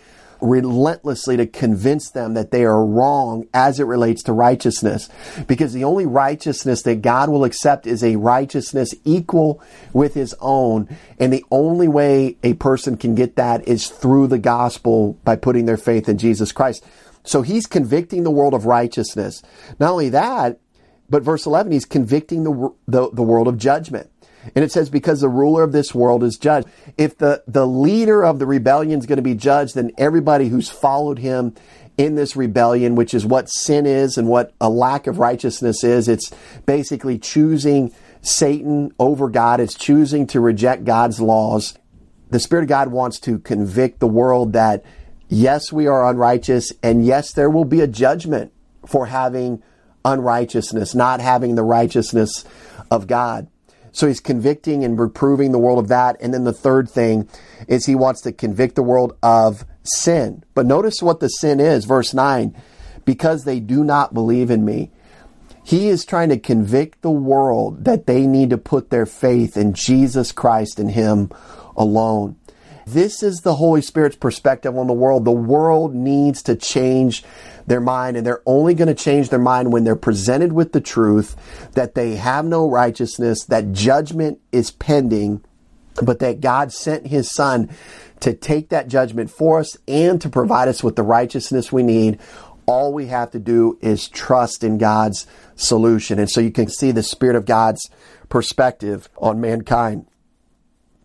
[0.43, 5.09] relentlessly to convince them that they are wrong as it relates to righteousness.
[5.47, 9.61] Because the only righteousness that God will accept is a righteousness equal
[9.93, 10.89] with his own.
[11.17, 15.65] And the only way a person can get that is through the gospel by putting
[15.65, 16.85] their faith in Jesus Christ.
[17.23, 19.41] So he's convicting the world of righteousness.
[19.79, 20.59] Not only that,
[21.09, 24.09] but verse 11, he's convicting the, the, the world of judgment.
[24.55, 26.67] And it says, because the ruler of this world is judged.
[26.97, 30.69] If the, the leader of the rebellion is going to be judged, then everybody who's
[30.69, 31.55] followed him
[31.97, 36.07] in this rebellion, which is what sin is and what a lack of righteousness is,
[36.07, 36.31] it's
[36.65, 39.59] basically choosing Satan over God.
[39.59, 41.77] It's choosing to reject God's laws.
[42.29, 44.83] The Spirit of God wants to convict the world that
[45.29, 48.51] yes, we are unrighteous, and yes, there will be a judgment
[48.85, 49.61] for having
[50.03, 52.43] unrighteousness, not having the righteousness
[52.91, 53.47] of God.
[53.93, 56.17] So he's convicting and reproving the world of that.
[56.19, 57.29] And then the third thing
[57.67, 60.43] is he wants to convict the world of sin.
[60.53, 62.53] But notice what the sin is, verse 9
[63.05, 64.91] because they do not believe in me.
[65.63, 69.73] He is trying to convict the world that they need to put their faith in
[69.73, 71.31] Jesus Christ and Him
[71.77, 72.35] alone.
[72.85, 75.23] This is the Holy Spirit's perspective on the world.
[75.23, 77.23] The world needs to change
[77.65, 80.81] their mind, and they're only going to change their mind when they're presented with the
[80.81, 81.35] truth
[81.73, 85.43] that they have no righteousness, that judgment is pending,
[86.01, 87.69] but that God sent His Son
[88.19, 92.19] to take that judgment for us and to provide us with the righteousness we need.
[92.65, 96.19] All we have to do is trust in God's solution.
[96.19, 97.89] And so you can see the Spirit of God's
[98.29, 100.05] perspective on mankind.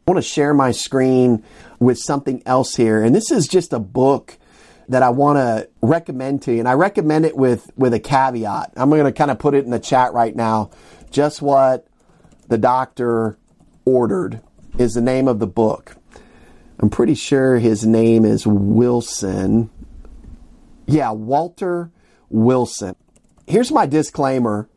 [0.07, 1.45] I want to share my screen
[1.79, 3.03] with something else here.
[3.03, 4.38] And this is just a book
[4.89, 6.61] that I want to recommend to you.
[6.61, 8.73] And I recommend it with, with a caveat.
[8.77, 10.71] I'm going to kind of put it in the chat right now.
[11.11, 11.87] Just what
[12.49, 13.39] the doctor
[13.85, 14.41] ordered
[14.79, 15.97] is the name of the book.
[16.79, 19.71] I'm pretty sure his name is Wilson.
[20.87, 21.91] Yeah, Walter
[22.31, 22.95] Wilson.
[23.47, 24.69] Here's my disclaimer.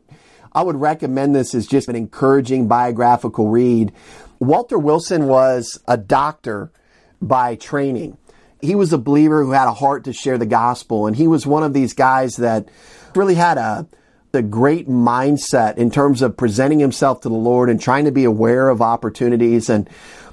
[0.52, 3.92] I would recommend this as just an encouraging biographical read.
[4.38, 6.72] Walter Wilson was a doctor
[7.20, 8.18] by training.
[8.62, 11.46] He was a believer who had a heart to share the gospel, and he was
[11.46, 12.68] one of these guys that
[13.14, 13.86] really had a
[14.34, 18.24] a great mindset in terms of presenting himself to the Lord and trying to be
[18.24, 19.68] aware of opportunities.
[19.68, 19.90] And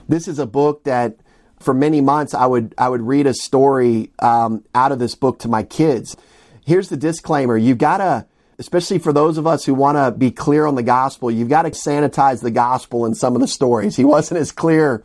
[0.08, 1.18] this is a book that,
[1.60, 5.40] for many months, I would I would read a story um, out of this book
[5.40, 6.16] to my kids.
[6.66, 8.26] Here's the disclaimer: you've got to
[8.60, 11.64] especially for those of us who want to be clear on the gospel, you've got
[11.64, 13.96] to sanitize the gospel in some of the stories.
[13.96, 15.02] He wasn't as clear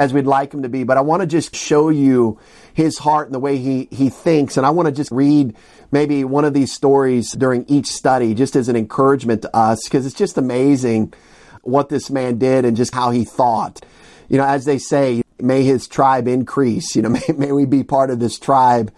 [0.00, 2.40] as we'd like him to be, but I want to just show you
[2.72, 4.56] his heart and the way he, he thinks.
[4.56, 5.54] And I want to just read
[5.92, 10.06] maybe one of these stories during each study just as an encouragement to us because
[10.06, 11.12] it's just amazing
[11.60, 13.84] what this man did and just how he thought.
[14.30, 16.96] You know, as they say, may his tribe increase.
[16.96, 18.94] You know, may, may we be part of this tribe.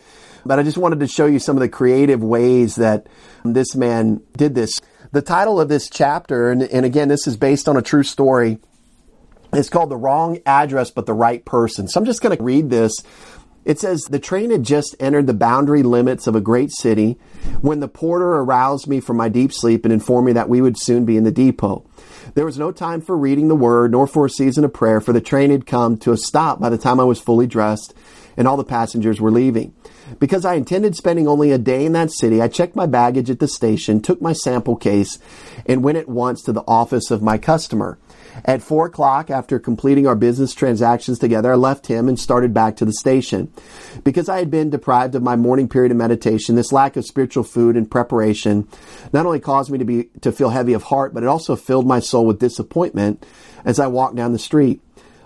[0.47, 3.09] But I just wanted to show you some of the creative ways that
[3.45, 4.81] this man did this.
[5.11, 8.61] The title of this chapter, and, and again, this is based on a true story,
[9.53, 11.89] it's called The Wrong Address but the Right Person.
[11.89, 12.93] So I'm just going to read this.
[13.65, 17.19] It says, The train had just entered the boundary limits of a great city
[17.61, 20.77] when the porter aroused me from my deep sleep and informed me that we would
[20.79, 21.87] soon be in the depot.
[22.35, 25.13] There was no time for reading the word nor for a season of prayer, for
[25.13, 27.95] the train had come to a stop by the time I was fully dressed
[28.37, 29.75] and all the passengers were leaving.
[30.19, 33.39] Because I intended spending only a day in that city, I checked my baggage at
[33.39, 35.19] the station, took my sample case,
[35.67, 37.99] and went at once to the office of my customer.
[38.45, 42.77] At four o'clock, after completing our business transactions together, I left him and started back
[42.77, 43.53] to the station.
[44.05, 47.45] Because I had been deprived of my morning period of meditation, this lack of spiritual
[47.45, 48.67] food and preparation
[49.13, 51.87] not only caused me to be to feel heavy of heart, but it also filled
[51.87, 53.25] my soul with disappointment
[53.65, 54.81] as I walked down the street.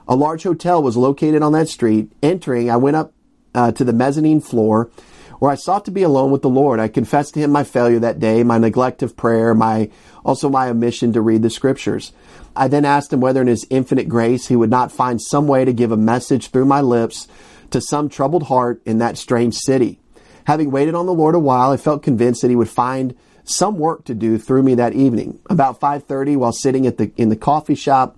[0.09, 2.13] A large hotel was located on that street.
[2.23, 3.13] Entering, I went up
[3.55, 4.91] uh, to the mezzanine floor
[5.39, 6.81] where I sought to be alone with the Lord.
[6.81, 9.91] I confessed to him my failure that day, my neglect of prayer, my
[10.25, 12.13] also my omission to read the scriptures.
[12.57, 15.65] I then asked him whether in his infinite grace he would not find some way
[15.65, 17.29] to give a message through my lips
[17.71, 20.01] to some troubled heart in that strange city.
[20.45, 23.15] Having waited on the Lord a while, I felt convinced that he would find
[23.45, 25.39] some work to do through me that evening.
[25.51, 28.17] About 5:30 while sitting at the in the coffee shop,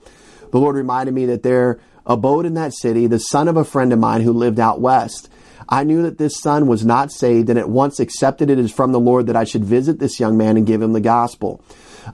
[0.50, 3.92] the Lord reminded me that there abode in that city the son of a friend
[3.92, 5.28] of mine who lived out west.
[5.68, 8.92] I knew that this son was not saved and at once accepted it as from
[8.92, 11.60] the Lord that I should visit this young man and give him the gospel.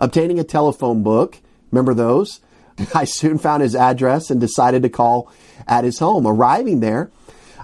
[0.01, 1.39] Obtaining a telephone book,
[1.75, 2.41] remember those?
[2.95, 5.31] I soon found his address and decided to call
[5.67, 6.27] at his home.
[6.27, 7.11] Arriving there,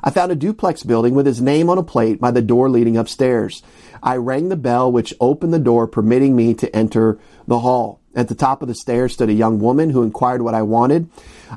[0.03, 2.97] I found a duplex building with his name on a plate by the door leading
[2.97, 3.63] upstairs.
[4.03, 8.01] I rang the bell, which opened the door, permitting me to enter the hall.
[8.15, 11.09] At the top of the stairs stood a young woman who inquired what I wanted.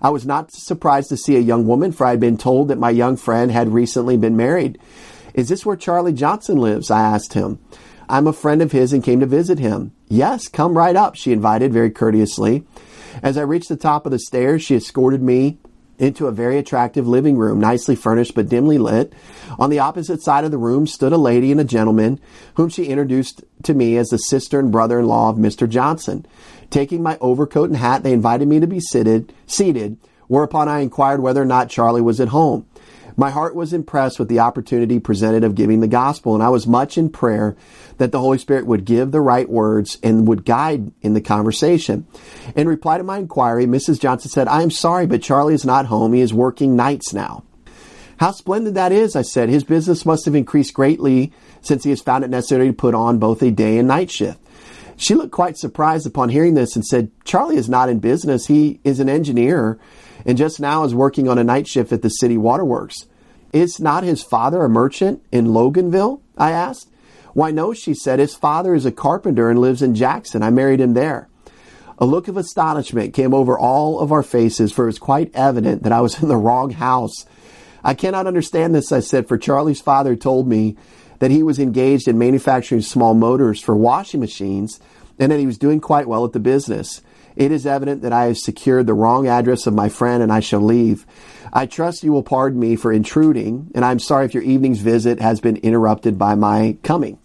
[0.02, 2.78] I was not surprised to see a young woman, for I had been told that
[2.78, 4.78] my young friend had recently been married.
[5.34, 6.92] Is this where Charlie Johnson lives?
[6.92, 7.60] I asked him.
[8.10, 9.94] I'm a friend of his and came to visit him.
[10.14, 12.64] Yes, come right up, she invited very courteously.
[13.24, 15.58] As I reached the top of the stairs, she escorted me
[15.98, 19.12] into a very attractive living room, nicely furnished but dimly lit.
[19.58, 22.20] On the opposite side of the room stood a lady and a gentleman,
[22.54, 25.68] whom she introduced to me as the sister and brother in law of Mr.
[25.68, 26.28] Johnson.
[26.70, 29.98] Taking my overcoat and hat, they invited me to be seated, seated,
[30.28, 32.68] whereupon I inquired whether or not Charlie was at home.
[33.16, 36.66] My heart was impressed with the opportunity presented of giving the gospel, and I was
[36.66, 37.56] much in prayer
[37.98, 42.08] that the Holy Spirit would give the right words and would guide in the conversation.
[42.56, 44.00] In reply to my inquiry, Mrs.
[44.00, 46.14] Johnson said, I am sorry, but Charlie is not home.
[46.14, 47.44] He is working nights now.
[48.18, 49.50] How splendid that is, I said.
[49.50, 53.20] His business must have increased greatly since he has found it necessary to put on
[53.20, 54.40] both a day and night shift.
[54.96, 58.48] She looked quite surprised upon hearing this and said, Charlie is not in business.
[58.48, 59.80] He is an engineer
[60.26, 63.08] and just now is working on a night shift at the city waterworks.
[63.52, 66.22] Is not his father a merchant in Loganville?
[66.38, 66.90] I asked.
[67.34, 68.20] Why, no, she said.
[68.20, 70.44] His father is a carpenter and lives in Jackson.
[70.44, 71.28] I married him there.
[72.00, 75.84] A look of astonishment came over all of our faces, for it was quite evident
[75.84, 77.26] that I was in the wrong house.
[77.84, 80.76] I cannot understand this, I said, for Charlie's father told me
[81.24, 84.82] that he was engaged in manufacturing small motors for washing machines
[85.18, 87.02] and that he was doing quite well at the business.
[87.38, 90.42] It is evident that I have secured the wrong address of my friend and I
[90.42, 91.06] shall leave.
[91.54, 95.22] I trust you will pardon me for intruding, and I'm sorry if your evening's visit
[95.22, 97.20] has been interrupted by my coming.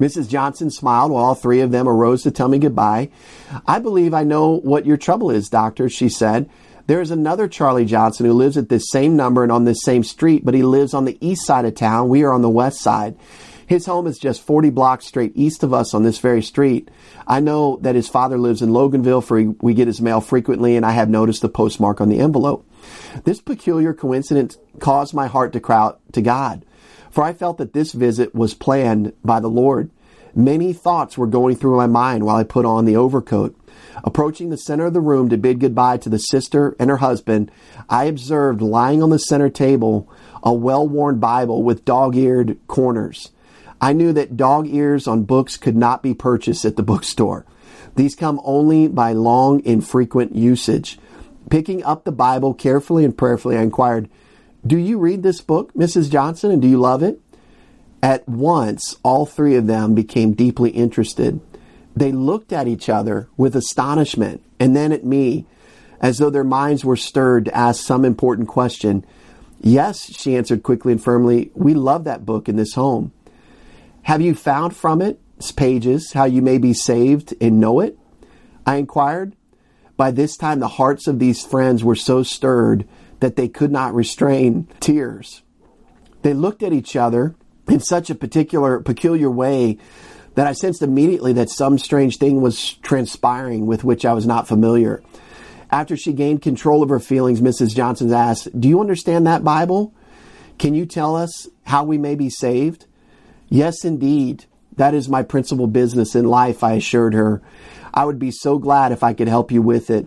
[0.00, 0.30] Mrs.
[0.30, 3.10] Johnson smiled while all three of them arose to tell me goodbye.
[3.66, 6.48] I believe I know what your trouble is, doctor, she said.
[6.88, 10.02] There is another Charlie Johnson who lives at this same number and on this same
[10.02, 12.08] street, but he lives on the east side of town.
[12.08, 13.14] We are on the west side.
[13.66, 16.90] His home is just 40 blocks straight east of us on this very street.
[17.26, 20.86] I know that his father lives in Loganville, for we get his mail frequently, and
[20.86, 22.66] I have noticed the postmark on the envelope.
[23.24, 26.64] This peculiar coincidence caused my heart to cry out to God,
[27.10, 29.90] for I felt that this visit was planned by the Lord.
[30.34, 33.57] Many thoughts were going through my mind while I put on the overcoat.
[34.04, 37.50] Approaching the center of the room to bid goodbye to the sister and her husband,
[37.88, 40.08] I observed lying on the center table
[40.42, 43.30] a well worn Bible with dog eared corners.
[43.80, 47.44] I knew that dog ears on books could not be purchased at the bookstore.
[47.94, 50.98] These come only by long, and frequent usage.
[51.50, 54.08] Picking up the Bible carefully and prayerfully, I inquired,
[54.66, 56.10] Do you read this book, Mrs.
[56.10, 57.20] Johnson, and do you love it?
[58.02, 61.40] At once, all three of them became deeply interested.
[61.98, 65.46] They looked at each other with astonishment and then at me
[66.00, 69.04] as though their minds were stirred to ask some important question.
[69.60, 73.10] Yes, she answered quickly and firmly, we love that book in this home.
[74.02, 77.98] Have you found from its pages how you may be saved and know it?
[78.64, 79.34] I inquired.
[79.96, 82.86] By this time, the hearts of these friends were so stirred
[83.18, 85.42] that they could not restrain tears.
[86.22, 87.34] They looked at each other
[87.68, 89.78] in such a particular, peculiar way
[90.38, 94.46] that I sensed immediately that some strange thing was transpiring with which I was not
[94.46, 95.02] familiar.
[95.68, 97.74] After she gained control of her feelings, Mrs.
[97.74, 99.92] Johnson asked, Do you understand that Bible?
[100.56, 102.86] Can you tell us how we may be saved?
[103.48, 104.44] Yes, indeed.
[104.76, 107.42] That is my principal business in life, I assured her.
[107.92, 110.06] I would be so glad if I could help you with it.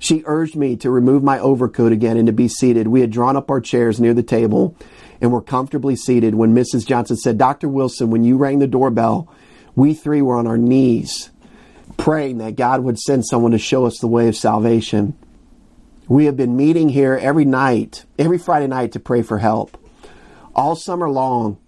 [0.00, 2.88] She urged me to remove my overcoat again and to be seated.
[2.88, 4.74] We had drawn up our chairs near the table
[5.20, 6.84] and were comfortably seated when Mrs.
[6.84, 7.68] Johnson said, Dr.
[7.68, 9.32] Wilson, when you rang the doorbell,
[9.78, 11.30] we three were on our knees
[11.96, 15.16] praying that God would send someone to show us the way of salvation.
[16.06, 19.78] We have been meeting here every night, every Friday night to pray for help.
[20.54, 21.58] All summer long,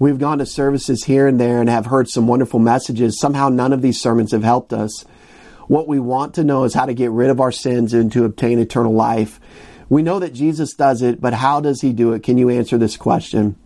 [0.00, 3.18] We've gone to services here and there and have heard some wonderful messages.
[3.18, 5.04] Somehow none of these sermons have helped us.
[5.66, 8.24] What we want to know is how to get rid of our sins and to
[8.24, 9.40] obtain eternal life.
[9.88, 12.22] We know that Jesus does it, but how does he do it?
[12.22, 13.56] Can you answer this question?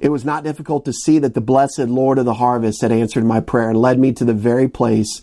[0.00, 3.24] It was not difficult to see that the blessed Lord of the harvest had answered
[3.24, 5.20] my prayer and led me to the very place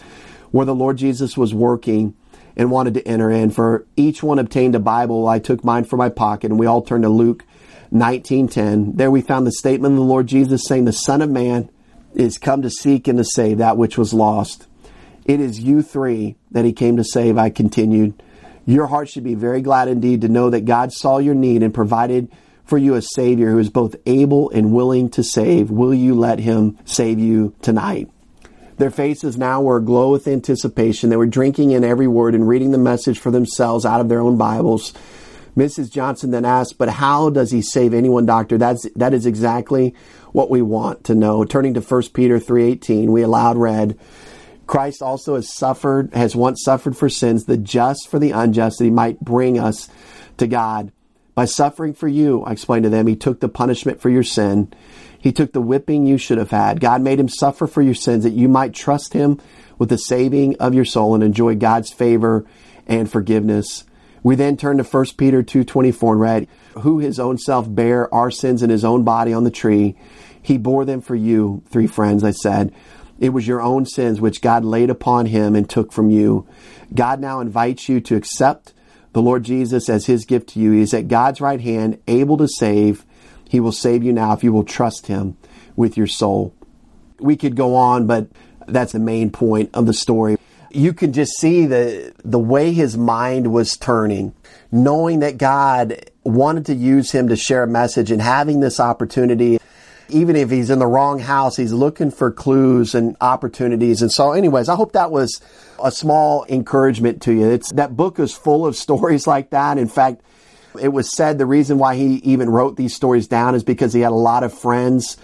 [0.51, 2.13] where the Lord Jesus was working
[2.55, 3.49] and wanted to enter in.
[3.49, 5.27] For each one obtained a Bible.
[5.27, 7.43] I took mine from my pocket and we all turned to Luke
[7.91, 8.93] 19:10.
[8.95, 11.69] There we found the statement of the Lord Jesus saying, "The Son of Man
[12.13, 14.67] is come to seek and to save that which was lost."
[15.25, 18.13] It is you three that he came to save, I continued.
[18.65, 21.73] Your heart should be very glad indeed to know that God saw your need and
[21.73, 22.29] provided
[22.67, 25.71] for you a Savior who is both able and willing to save.
[25.71, 28.09] Will you let him save you tonight?
[28.77, 31.09] Their faces now were aglow with anticipation.
[31.09, 34.19] They were drinking in every word and reading the message for themselves out of their
[34.19, 34.93] own Bibles.
[35.55, 35.91] Mrs.
[35.91, 38.59] Johnson then asked, but how does he save anyone, doctor?
[38.59, 39.95] That's, that is exactly
[40.31, 41.43] what we want to know.
[41.45, 43.97] Turning to 1 Peter 3.18, we aloud read,
[44.67, 48.83] Christ also has suffered, has once suffered for sins, the just for the unjust, that
[48.83, 49.89] he might bring us
[50.37, 50.91] to God.
[51.37, 54.73] By suffering for you, I explained to them, he took the punishment for your sin.
[55.19, 56.79] He took the whipping you should have had.
[56.79, 59.39] God made him suffer for your sins that you might trust him
[59.77, 62.47] with the saving of your soul and enjoy God's favor
[62.87, 63.83] and forgiveness.
[64.23, 66.47] We then turn to 1 Peter 2.24 and read,
[66.79, 69.95] Who his own self bare our sins in his own body on the tree.
[70.41, 72.73] He bore them for you, three friends, I said.
[73.19, 76.47] It was your own sins which God laid upon him and took from you.
[76.95, 78.73] God now invites you to accept
[79.17, 80.73] the Lord Jesus as his gift to you.
[80.73, 83.03] He is at God's right hand, able to save.
[83.49, 85.37] He will save you now if you will trust him
[85.75, 86.53] with your soul.
[87.19, 88.27] We could go on, but
[88.67, 90.37] that's the main point of the story
[90.69, 94.33] you can just see the the way his mind was turning,
[94.71, 99.59] knowing that God wanted to use him to share a message and having this opportunity.
[100.09, 104.01] Even if he's in the wrong house, he's looking for clues and opportunities.
[104.01, 105.41] And so, anyways, I hope that was
[105.83, 107.49] a small encouragement to you.
[107.49, 109.77] It's that book is full of stories like that.
[109.77, 110.21] In fact,
[110.79, 114.01] it was said the reason why he even wrote these stories down is because he
[114.01, 115.17] had a lot of friends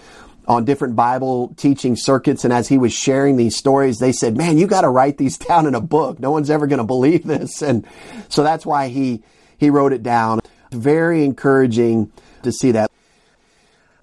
[0.46, 2.44] on different Bible teaching circuits.
[2.44, 5.38] And as he was sharing these stories, they said, man, you got to write these
[5.48, 6.20] down in a book.
[6.20, 7.62] No one's ever going to believe this.
[7.62, 7.86] And
[8.28, 9.22] so that's why he,
[9.58, 10.40] he wrote it down.
[10.70, 12.12] Very encouraging
[12.42, 12.90] to see that.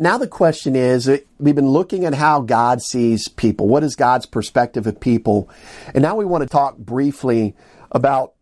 [0.02, 3.68] Now the question is, uh, we've been looking at how God sees people.
[3.68, 5.48] What is God's perspective of people?
[5.94, 7.56] And now we want to talk briefly
[7.92, 8.34] about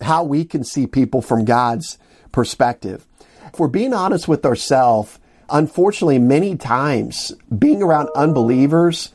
[0.00, 1.98] how we can see people from God's
[2.32, 3.06] perspective.
[3.46, 9.12] If we're being honest with ourselves, unfortunately, many times being around unbelievers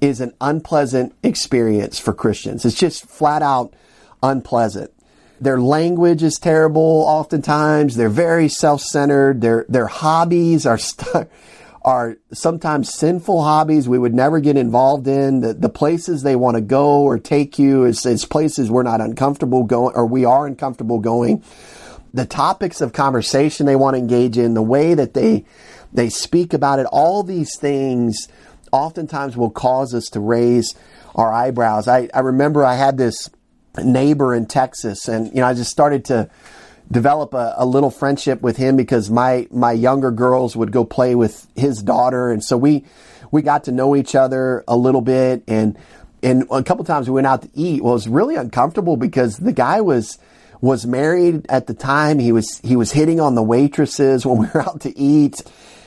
[0.00, 2.64] is an unpleasant experience for Christians.
[2.64, 3.74] It's just flat out
[4.22, 4.92] unpleasant.
[5.40, 7.96] Their language is terrible oftentimes.
[7.96, 9.40] They're very self-centered.
[9.40, 11.28] Their, their hobbies are, st-
[11.82, 15.40] are sometimes sinful hobbies we would never get involved in.
[15.40, 19.00] The, the places they want to go or take you is, is places we're not
[19.00, 21.42] uncomfortable going, or we are uncomfortable going.
[22.12, 25.44] The topics of conversation they want to engage in, the way that they,
[25.92, 28.28] they speak about it, all these things
[28.70, 30.74] oftentimes will cause us to raise
[31.14, 31.88] our eyebrows.
[31.88, 33.30] I, I remember I had this
[33.82, 36.30] neighbor in Texas, and you know, I just started to
[36.90, 41.14] develop a, a, little friendship with him because my my younger girls would go play
[41.14, 42.84] with his daughter, and so we
[43.30, 45.78] we got to know each other a little bit, and
[46.22, 47.82] and a couple times we went out to eat.
[47.82, 50.18] Well, it was really uncomfortable because the guy was
[50.60, 52.18] was married at the time.
[52.18, 55.42] He was he was hitting on the waitresses when we were out to eat.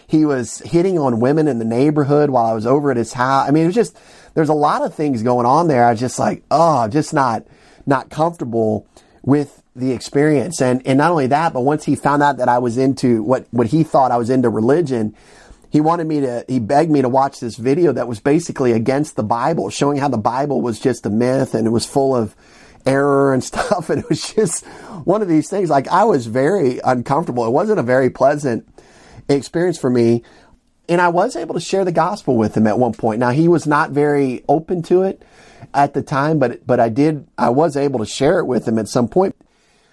[0.07, 3.47] He was hitting on women in the neighborhood while I was over at his house.
[3.47, 3.97] I mean, it was just
[4.35, 5.85] there's a lot of things going on there.
[5.85, 7.45] I was just like, oh, just not
[7.87, 8.85] not comfortable
[9.23, 10.61] with the experience.
[10.61, 13.47] And, and not only that, but once he found out that I was into what,
[13.51, 15.15] what he thought I was into religion,
[15.69, 19.15] he wanted me to, he begged me to watch this video that was basically against
[19.15, 22.35] the Bible, showing how the Bible was just a myth and it was full of
[22.85, 23.89] error and stuff.
[23.89, 24.65] And it was just
[25.03, 25.69] one of these things.
[25.69, 27.45] Like I was very uncomfortable.
[27.45, 28.67] It wasn't a very pleasant
[29.29, 30.23] experience for me.
[30.89, 33.19] And I was able to share the gospel with him at one point.
[33.19, 35.21] Now he was not very open to it
[35.73, 38.79] at the time, but but I did I was able to share it with him
[38.79, 39.35] at some point.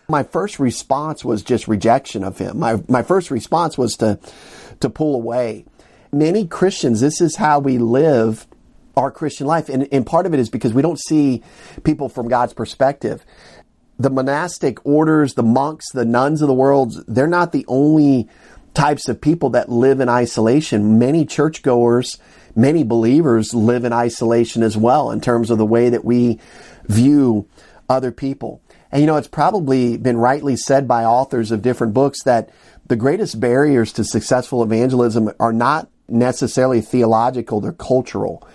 [0.08, 2.58] My first response was just rejection of him.
[2.58, 4.20] My my first response was to
[4.80, 5.64] to pull away.
[6.12, 8.46] Many Christians, this is how we live
[8.96, 9.68] our Christian life.
[9.68, 11.42] And, and part of it is because we don't see
[11.82, 13.24] people from God's perspective.
[13.98, 18.28] The monastic orders, the monks, the nuns of the world, they're not the only
[18.74, 20.98] types of people that live in isolation.
[20.98, 22.18] Many churchgoers
[22.56, 26.38] many believers live in isolation as well in terms of the way that we
[26.84, 27.48] view
[27.88, 28.60] other people.
[28.92, 32.50] And you know, it's probably been rightly said by authors of different books that
[32.86, 38.46] the greatest barriers to successful evangelism are not necessarily theological, they're cultural.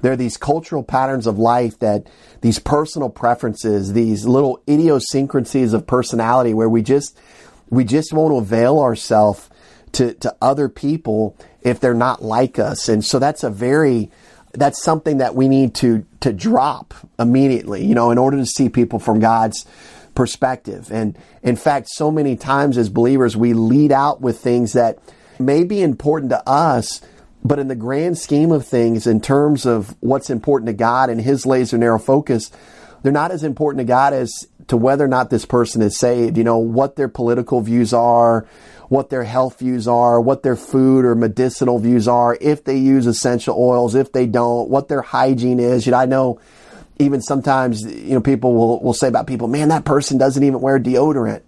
[0.00, 2.06] There are these cultural patterns of life that
[2.42, 7.18] these personal preferences, these little idiosyncrasies of personality where we just
[7.70, 9.50] we just won't avail ourselves
[9.92, 12.88] to, to other people if they're not like us.
[12.88, 14.10] And so that's a very,
[14.52, 18.68] that's something that we need to, to drop immediately, you know, in order to see
[18.68, 19.66] people from God's
[20.14, 20.90] perspective.
[20.90, 24.98] And in fact, so many times as believers, we lead out with things that
[25.38, 27.00] may be important to us,
[27.44, 31.20] but in the grand scheme of things, in terms of what's important to God and
[31.20, 32.50] His laser narrow focus,
[33.02, 36.36] they're not as important to God as to whether or not this person is saved,
[36.36, 38.46] you know, what their political views are,
[38.88, 43.06] what their health views are, what their food or medicinal views are, if they use
[43.06, 45.86] essential oils, if they don't, what their hygiene is.
[45.86, 46.40] You know, I know
[46.98, 50.60] even sometimes, you know, people will, will say about people, man, that person doesn't even
[50.60, 51.42] wear deodorant.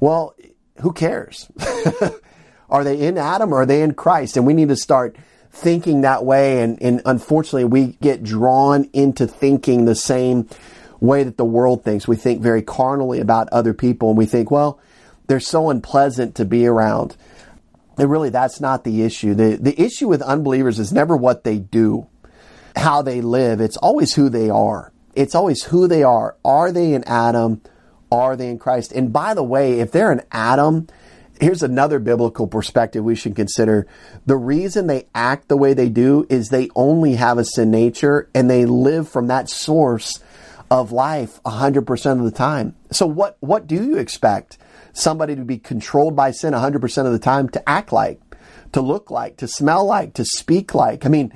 [0.00, 0.34] Well,
[0.80, 1.50] who cares?
[2.68, 4.36] are they in Adam or are they in Christ?
[4.36, 5.16] And we need to start
[5.50, 6.62] thinking that way.
[6.62, 10.48] And, and unfortunately, we get drawn into thinking the same
[10.98, 12.08] way that the world thinks.
[12.08, 14.80] We think very carnally about other people and we think, well,
[15.26, 17.16] they're so unpleasant to be around.
[17.98, 19.34] And really, that's not the issue.
[19.34, 22.06] The, the issue with unbelievers is never what they do,
[22.76, 23.60] how they live.
[23.60, 24.92] It's always who they are.
[25.14, 26.36] It's always who they are.
[26.44, 27.60] Are they in Adam?
[28.10, 28.92] Are they in Christ?
[28.92, 30.86] And by the way, if they're in Adam,
[31.40, 33.86] here's another biblical perspective we should consider.
[34.26, 38.28] The reason they act the way they do is they only have a sin nature
[38.34, 40.20] and they live from that source
[40.70, 42.74] of life 100% of the time.
[42.90, 44.56] So what, what do you expect?
[44.92, 48.20] Somebody to be controlled by sin 100% of the time to act like,
[48.72, 51.06] to look like, to smell like, to speak like.
[51.06, 51.32] I mean,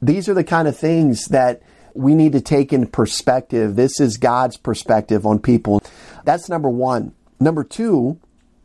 [0.00, 1.62] these are the kind of things that
[1.94, 3.76] we need to take in perspective.
[3.76, 5.82] This is God's perspective on people.
[6.24, 7.14] That's number one.
[7.40, 8.18] Number two,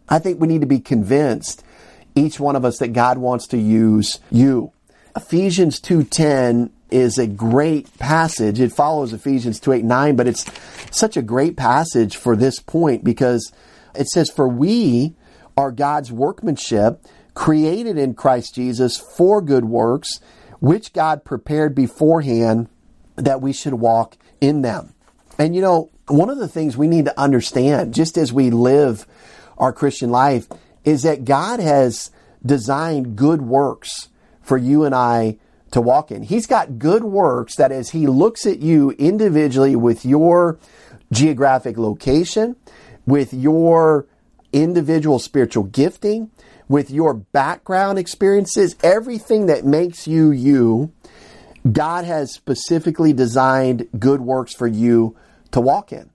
[0.07, 1.63] I think we need to be convinced,
[2.15, 4.71] each one of us, that God wants to use you.
[5.15, 8.59] Ephesians 2.10 is a great passage.
[8.59, 10.45] It follows Ephesians 2, 8, 9, but it's
[10.91, 13.51] such a great passage for this point because
[13.95, 15.15] it says, For we
[15.57, 20.19] are God's workmanship, created in Christ Jesus for good works,
[20.59, 22.67] which God prepared beforehand
[23.15, 24.93] that we should walk in them.
[25.37, 29.05] And you know, one of the things we need to understand, just as we live
[29.57, 30.47] our Christian life,
[30.83, 32.11] is that God has
[32.45, 34.09] designed good works
[34.41, 35.37] for you and I
[35.71, 36.23] to walk in.
[36.23, 40.57] He's got good works that as He looks at you individually with your
[41.11, 42.55] geographic location,
[43.09, 44.05] with your
[44.53, 46.31] individual spiritual gifting,
[46.67, 50.93] with your background experiences, everything that makes you you,
[51.69, 55.17] God has specifically designed good works for you
[55.51, 56.09] to walk in.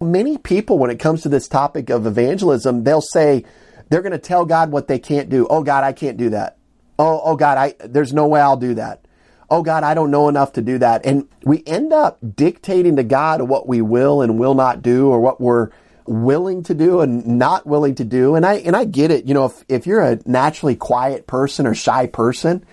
[0.00, 3.44] Many people, when it comes to this topic of evangelism, they'll say
[3.88, 5.46] they're going to tell God what they can't do.
[5.48, 6.56] Oh, God, I can't do that.
[6.98, 9.04] Oh, oh, God, I, there's no way I'll do that.
[9.50, 11.04] Oh, God, I don't know enough to do that.
[11.04, 15.20] And we end up dictating to God what we will and will not do or
[15.20, 15.70] what we're
[16.06, 18.34] willing to do and not willing to do.
[18.34, 19.26] And I, and I get it.
[19.26, 22.64] You know, if, if you're a naturally quiet person or shy person,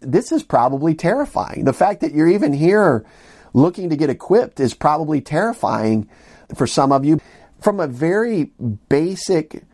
[0.00, 1.64] this is probably terrifying.
[1.64, 3.04] The fact that you're even here
[3.52, 6.08] looking to get equipped is probably terrifying
[6.54, 7.20] for some of you.
[7.60, 8.52] From a very
[8.88, 9.64] basic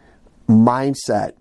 [0.49, 1.35] mindset,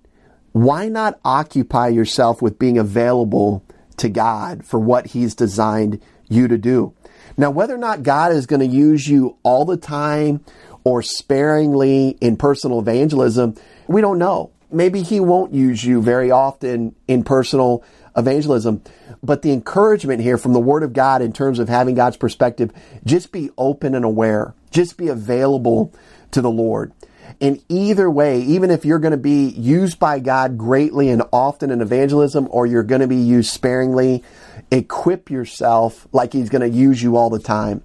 [0.51, 3.63] why not occupy yourself with being available
[3.97, 6.93] to God for what He's designed you to do?
[7.37, 10.43] Now, whether or not God is going to use you all the time
[10.83, 13.55] or sparingly in personal evangelism,
[13.87, 14.51] we don't know.
[14.71, 17.83] Maybe He won't use you very often in personal
[18.17, 18.81] evangelism.
[19.21, 22.71] But the encouragement here from the Word of God in terms of having God's perspective,
[23.05, 25.93] just be open and aware, just be available
[26.31, 26.91] to the Lord.
[27.39, 31.71] And either way, even if you're going to be used by God greatly and often
[31.71, 34.23] in evangelism, or you're going to be used sparingly,
[34.71, 37.83] equip yourself like He's going to use you all the time.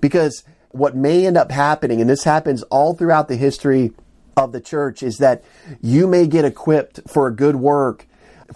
[0.00, 3.92] Because what may end up happening, and this happens all throughout the history
[4.36, 5.42] of the church, is that
[5.80, 8.06] you may get equipped for a good work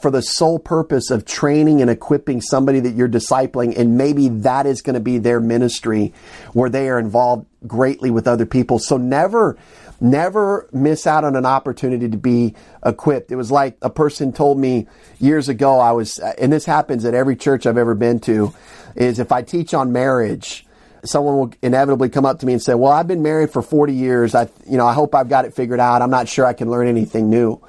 [0.01, 4.65] for the sole purpose of training and equipping somebody that you're discipling, and maybe that
[4.65, 6.15] is going to be their ministry
[6.53, 8.79] where they are involved greatly with other people.
[8.79, 9.59] So never,
[10.01, 12.55] never miss out on an opportunity to be
[12.85, 13.31] equipped.
[13.31, 14.87] It was like a person told me
[15.19, 18.55] years ago, I was, and this happens at every church I've ever been to,
[18.97, 20.65] is if I teach on marriage,
[21.05, 23.95] someone will inevitably come up to me and say, "Well, I've been married for 40
[23.95, 24.35] years.
[24.35, 26.03] I, you know, I hope I've got it figured out.
[26.03, 27.61] I'm not sure I can learn anything new."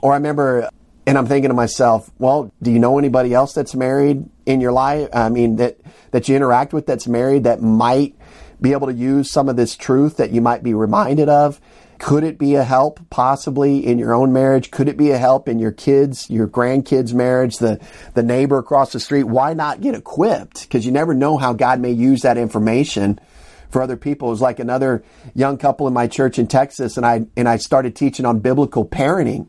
[0.00, 0.68] Or I remember
[1.06, 4.72] and I'm thinking to myself, well, do you know anybody else that's married in your
[4.72, 5.08] life?
[5.12, 5.76] I mean, that,
[6.12, 8.14] that you interact with that's married that might
[8.60, 11.60] be able to use some of this truth that you might be reminded of?
[11.98, 14.70] Could it be a help possibly in your own marriage?
[14.70, 17.80] Could it be a help in your kids, your grandkids' marriage, the,
[18.14, 19.24] the neighbor across the street?
[19.24, 20.62] Why not get equipped?
[20.62, 23.20] Because you never know how God may use that information
[23.70, 24.28] for other people.
[24.28, 27.56] It was like another young couple in my church in Texas, and I and I
[27.56, 29.48] started teaching on biblical parenting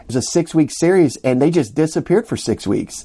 [0.00, 3.04] It was a six week series and they just disappeared for six weeks.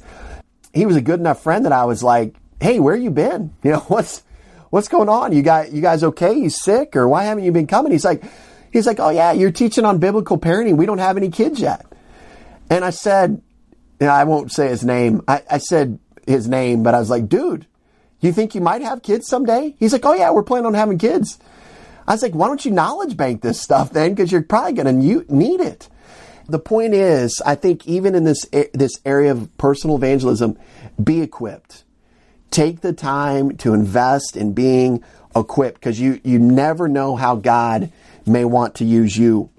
[0.74, 3.54] He was a good enough friend that I was like, Hey, where you been?
[3.64, 4.24] You know, what's,
[4.72, 5.32] what's going on?
[5.32, 6.34] You got, you guys okay?
[6.34, 7.92] You sick or why haven't you been coming?
[7.92, 8.24] He's like,
[8.72, 10.78] he's like, Oh yeah, you're teaching on biblical parenting.
[10.78, 11.86] We don't have any kids yet.
[12.70, 13.42] And I said,
[14.02, 15.22] know, I won't say his name.
[15.28, 17.66] I, I said his name, but I was like, dude,
[18.20, 19.76] you think you might have kids someday?
[19.80, 21.40] He's like, oh yeah, we're planning on having kids.
[22.08, 24.14] I was like, why don't you knowledge bank this stuff then?
[24.14, 25.90] Because you're probably going to need it.
[26.48, 30.58] The point is, I think even in this this area of personal evangelism,
[31.02, 31.84] be equipped.
[32.52, 35.04] Take the time to invest in being
[35.36, 37.92] equipped because you you never know how God
[38.28, 39.50] may want to use you.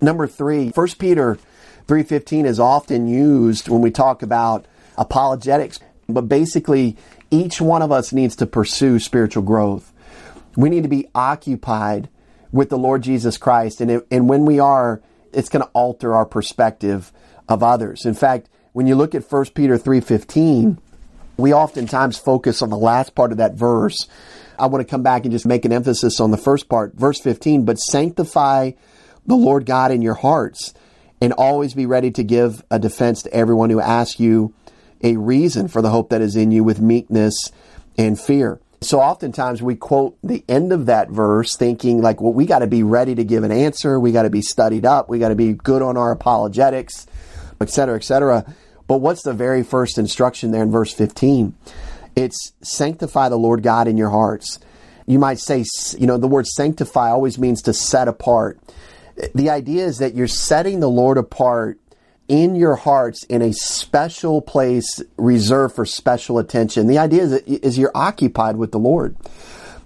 [0.00, 1.38] Number three, 1 Peter
[1.86, 6.96] 3.15 is often used when we talk about apologetics, but basically
[7.30, 9.92] each one of us needs to pursue spiritual growth.
[10.56, 12.08] We need to be occupied
[12.52, 13.80] with the Lord Jesus Christ.
[13.80, 15.00] And, it, and when we are,
[15.32, 17.10] it's going to alter our perspective
[17.48, 18.04] of others.
[18.04, 20.78] In fact, when you look at 1 Peter 3:15,
[21.36, 24.06] we oftentimes focus on the last part of that verse.
[24.58, 27.20] I want to come back and just make an emphasis on the first part, verse
[27.20, 28.72] 15, but sanctify
[29.26, 30.74] the Lord God in your hearts
[31.20, 34.54] and always be ready to give a defense to everyone who asks you
[35.02, 37.34] a reason for the hope that is in you with meekness
[37.96, 38.60] and fear.
[38.80, 42.66] So oftentimes we quote the end of that verse thinking like, well, we got to
[42.66, 44.00] be ready to give an answer.
[44.00, 45.08] We got to be studied up.
[45.08, 47.06] We got to be good on our apologetics,
[47.60, 48.44] et cetera, et cetera.
[48.88, 51.54] But what's the very first instruction there in verse 15?
[52.14, 54.58] It's sanctify the Lord God in your hearts.
[55.06, 55.64] You might say,
[55.98, 58.60] you know, the word sanctify always means to set apart.
[59.34, 61.78] The idea is that you're setting the Lord apart
[62.28, 66.86] in your hearts in a special place reserved for special attention.
[66.86, 69.16] The idea is, is you're occupied with the Lord.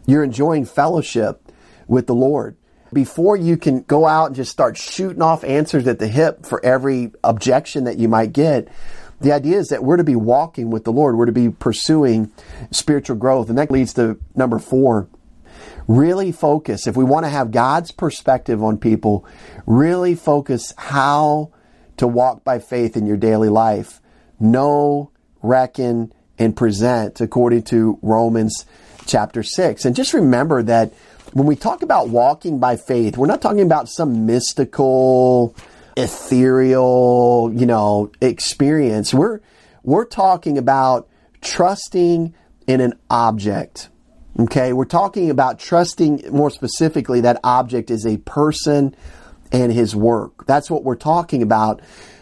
[0.07, 1.51] You're enjoying fellowship
[1.89, 2.57] with the Lord.
[2.93, 6.65] before you can go out and just start shooting off answers at the hip for
[6.65, 8.69] every objection that you might get,
[9.21, 11.17] the idea is that we're to be walking with the Lord.
[11.17, 12.31] We're to be pursuing
[12.71, 13.49] spiritual growth.
[13.49, 15.09] And that leads to number four.
[15.89, 16.87] Really focus.
[16.87, 19.27] If we want to have God's perspective on people,
[19.67, 21.53] really focus how
[21.97, 24.01] to walk by faith in your daily life.
[24.39, 25.13] Know,
[25.43, 28.67] reckon, and present according to Romans
[29.07, 29.85] chapter 6.
[29.85, 30.93] And just remember that
[31.33, 35.55] when we talk about walking by faith, we're not talking about some mystical,
[35.97, 39.15] ethereal, you know, experience.
[39.15, 39.41] We're
[39.83, 41.09] we're talking about
[41.41, 42.35] trusting
[42.67, 43.89] in an object.
[44.39, 44.73] Okay?
[44.73, 48.95] We're talking about trusting more specifically that object is a person
[49.53, 50.45] and his work.
[50.47, 51.81] That's what we're talking about.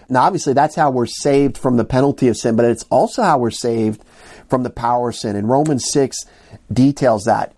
[0.09, 3.39] Now obviously that's how we're saved from the penalty of sin, but it's also how
[3.39, 4.05] we're saved
[4.49, 5.35] from the power of sin.
[5.35, 6.16] And Romans 6
[6.72, 7.55] details that.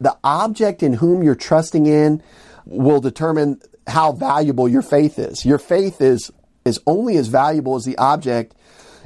[0.00, 2.22] The object in whom you're trusting in
[2.66, 5.44] will determine how valuable your faith is.
[5.44, 6.30] Your faith is,
[6.64, 8.54] is only as valuable as the object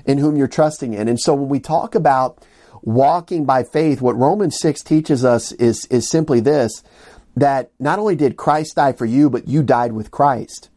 [0.05, 1.09] in whom you're trusting in.
[1.09, 2.45] And so when we talk about
[2.83, 6.83] walking by faith, what Romans 6 teaches us is, is simply this,
[7.37, 10.70] that not only did Christ die for you, but you died with Christ.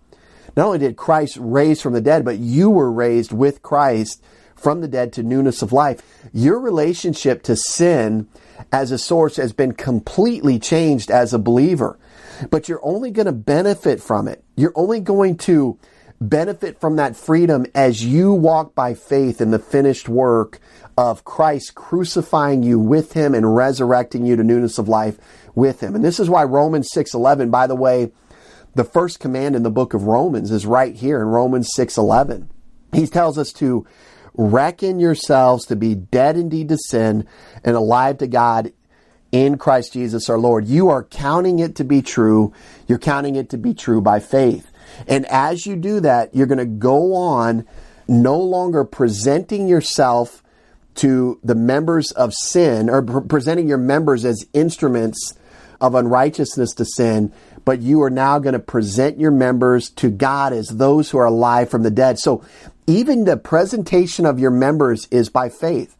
[0.56, 4.22] Not only did Christ raise from the dead, but you were raised with Christ
[4.56, 6.02] from the dead to newness of life.
[6.32, 8.28] Your relationship to sin
[8.72, 11.98] as a source has been completely changed as a believer
[12.50, 14.44] but you're only going to benefit from it.
[14.56, 15.78] You're only going to
[16.22, 20.60] benefit from that freedom as you walk by faith in the finished work
[20.98, 25.18] of Christ crucifying you with him and resurrecting you to newness of life
[25.56, 25.96] with him.
[25.96, 28.12] And this is why Romans 6:11, by the way,
[28.76, 32.50] the first command in the book of Romans is right here in Romans 6:11.
[32.94, 33.86] He tells us to
[34.36, 37.26] reckon yourselves to be dead indeed to sin
[37.64, 38.72] and alive to God
[39.34, 40.68] in Christ Jesus our Lord.
[40.68, 42.54] You are counting it to be true.
[42.88, 44.72] You're counting it to be true by faith.
[45.08, 47.66] And as you do that, you're going to go on
[48.08, 50.44] no longer presenting yourself
[50.96, 55.34] to the members of sin or pre- presenting your members as instruments
[55.82, 57.34] of unrighteousness to sin,
[57.66, 61.26] but you are now going to present your members to God as those who are
[61.26, 62.20] alive from the dead.
[62.20, 62.46] So
[62.86, 65.98] even the presentation of your members is by faith.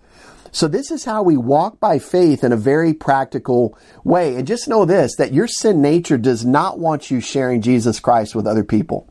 [0.54, 4.36] So this is how we walk by faith in a very practical way.
[4.36, 8.36] And just know this, that your sin nature does not want you sharing Jesus Christ
[8.36, 9.10] with other people.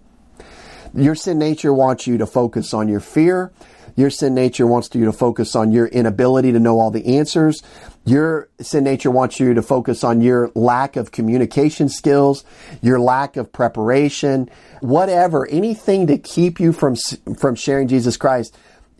[0.95, 3.53] Your sin nature wants you to focus on your fear.
[3.97, 7.61] Your sin nature wants you to focus on your inability to know all the answers.
[8.05, 12.45] Your sin nature wants you to focus on your lack of communication skills,
[12.83, 14.49] your lack of preparation,
[14.81, 16.95] whatever, anything to keep you from,
[17.37, 18.57] from sharing Jesus Christ.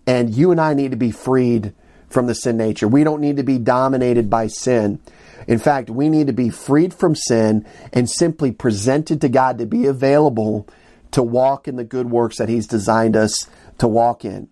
[0.09, 1.73] And you and I need to be freed
[2.13, 2.87] from the sin nature.
[2.87, 5.01] We don't need to be dominated by sin.
[5.47, 9.67] In fact, we need to be freed from sin and simply presented to God to
[9.67, 10.69] be available
[11.13, 13.49] to walk in the good works that He's designed us
[13.79, 14.49] to walk in.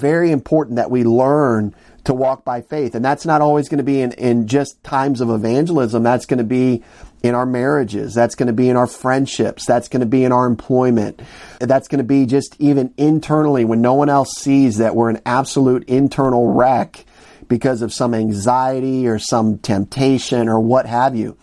[0.00, 1.74] Very important that we learn
[2.04, 2.94] to walk by faith.
[2.94, 6.02] And that's not always going to be in, in just times of evangelism.
[6.02, 6.82] That's going to be
[7.22, 8.14] in our marriages.
[8.14, 9.66] That's going to be in our friendships.
[9.66, 11.20] That's going to be in our employment.
[11.58, 15.20] That's going to be just even internally when no one else sees that we're an
[15.26, 17.04] absolute internal wreck
[17.48, 21.36] because of some anxiety or some temptation or what have you.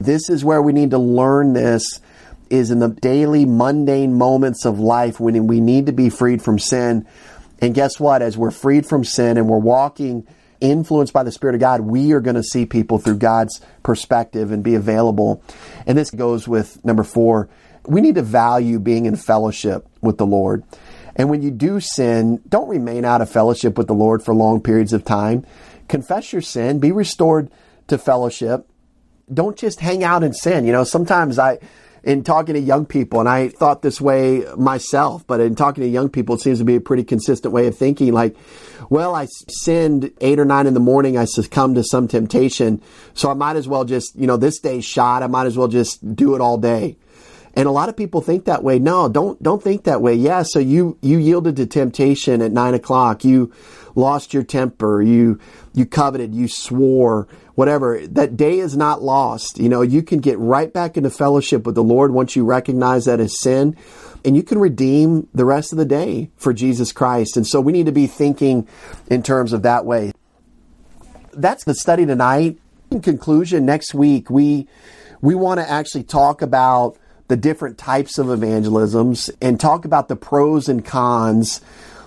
[0.00, 2.00] This is where we need to learn this
[2.50, 6.58] is in the daily mundane moments of life when we need to be freed from
[6.58, 7.06] sin.
[7.60, 8.22] And guess what?
[8.22, 10.26] As we're freed from sin and we're walking
[10.60, 14.50] influenced by the Spirit of God, we are going to see people through God's perspective
[14.50, 15.42] and be available.
[15.86, 17.48] And this goes with number four.
[17.86, 20.64] We need to value being in fellowship with the Lord.
[21.16, 24.60] And when you do sin, don't remain out of fellowship with the Lord for long
[24.60, 25.44] periods of time.
[25.88, 27.50] Confess your sin, be restored
[27.88, 28.68] to fellowship.
[29.32, 30.64] Don't just hang out in sin.
[30.64, 31.58] You know, sometimes I,
[32.04, 35.88] in talking to young people, and I thought this way myself, but in talking to
[35.88, 38.12] young people, it seems to be a pretty consistent way of thinking.
[38.12, 38.36] Like,
[38.90, 41.16] well, I sinned eight or nine in the morning.
[41.16, 42.82] I succumbed to some temptation.
[43.14, 45.22] So I might as well just, you know, this day's shot.
[45.22, 46.98] I might as well just do it all day.
[47.56, 48.78] And a lot of people think that way.
[48.78, 50.14] No, don't don't think that way.
[50.14, 53.24] Yeah, so you you yielded to temptation at nine o'clock.
[53.24, 53.52] You
[53.94, 55.00] lost your temper.
[55.00, 55.38] You
[55.72, 56.34] you coveted.
[56.34, 57.28] You swore.
[57.54, 58.06] Whatever.
[58.06, 59.58] That day is not lost.
[59.58, 63.04] You know, you can get right back into fellowship with the Lord once you recognize
[63.04, 63.76] that as sin,
[64.24, 67.36] and you can redeem the rest of the day for Jesus Christ.
[67.36, 68.66] And so we need to be thinking
[69.08, 70.12] in terms of that way.
[71.32, 72.58] That's the study tonight.
[72.90, 74.68] In conclusion, next week we
[75.20, 76.96] we want to actually talk about
[77.28, 81.60] the different types of evangelisms and talk about the pros and cons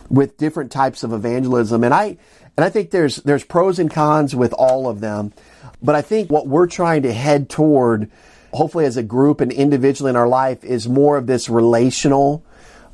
[0.09, 1.83] with different types of evangelism.
[1.83, 2.17] And I
[2.57, 5.33] and I think there's there's pros and cons with all of them.
[5.81, 8.09] But I think what we're trying to head toward
[8.53, 12.43] hopefully as a group and individually in our life, is more of this relational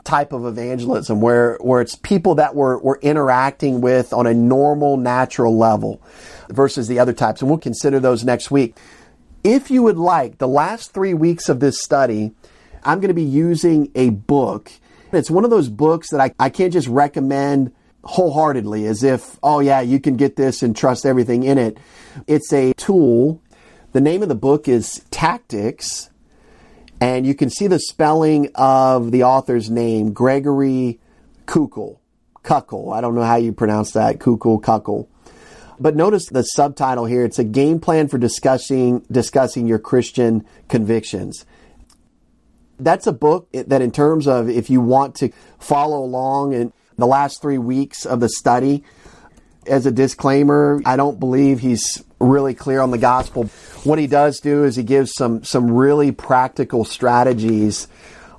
[0.03, 4.97] type of evangelism where, where it's people that we're, we're interacting with on a normal,
[4.97, 6.01] natural level
[6.49, 7.41] versus the other types.
[7.41, 8.75] And we'll consider those next week.
[9.43, 12.33] If you would like, the last three weeks of this study,
[12.83, 14.71] I'm going to be using a book.
[15.13, 17.73] It's one of those books that I, I can't just recommend
[18.03, 21.77] wholeheartedly as if, oh yeah, you can get this and trust everything in it.
[22.27, 23.41] It's a tool.
[23.93, 26.09] The name of the book is Tactics
[26.99, 30.99] and you can see the spelling of the author's name, Gregory
[31.45, 31.97] Koukl.
[32.43, 32.93] Kuckle.
[32.93, 34.19] I don't know how you pronounce that.
[34.19, 35.07] Kukul, Kuckle.
[35.79, 37.25] But notice the subtitle here.
[37.25, 41.45] It's a game plan for discussing discussing your Christian convictions.
[42.79, 47.07] That's a book that, in terms of if you want to follow along in the
[47.07, 48.83] last three weeks of the study,
[49.67, 53.45] as a disclaimer, I don't believe he's really clear on the gospel.
[53.83, 57.87] What he does do is he gives some some really practical strategies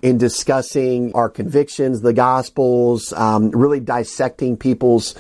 [0.03, 5.15] in discussing our convictions, the gospels, um, really dissecting people's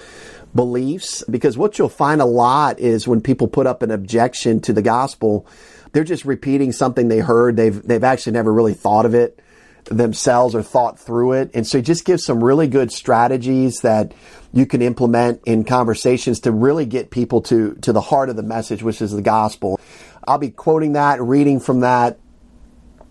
[0.54, 1.24] beliefs.
[1.30, 4.82] Because what you'll find a lot is when people put up an objection to the
[4.82, 5.46] gospel,
[5.92, 7.56] they're just repeating something they heard.
[7.56, 9.40] They've they've actually never really thought of it
[9.86, 11.50] themselves or thought through it.
[11.54, 14.12] And so just gives some really good strategies that
[14.52, 18.42] you can implement in conversations to really get people to, to the heart of the
[18.42, 19.80] message, which is the gospel.
[20.26, 22.18] I'll be quoting that, reading from that.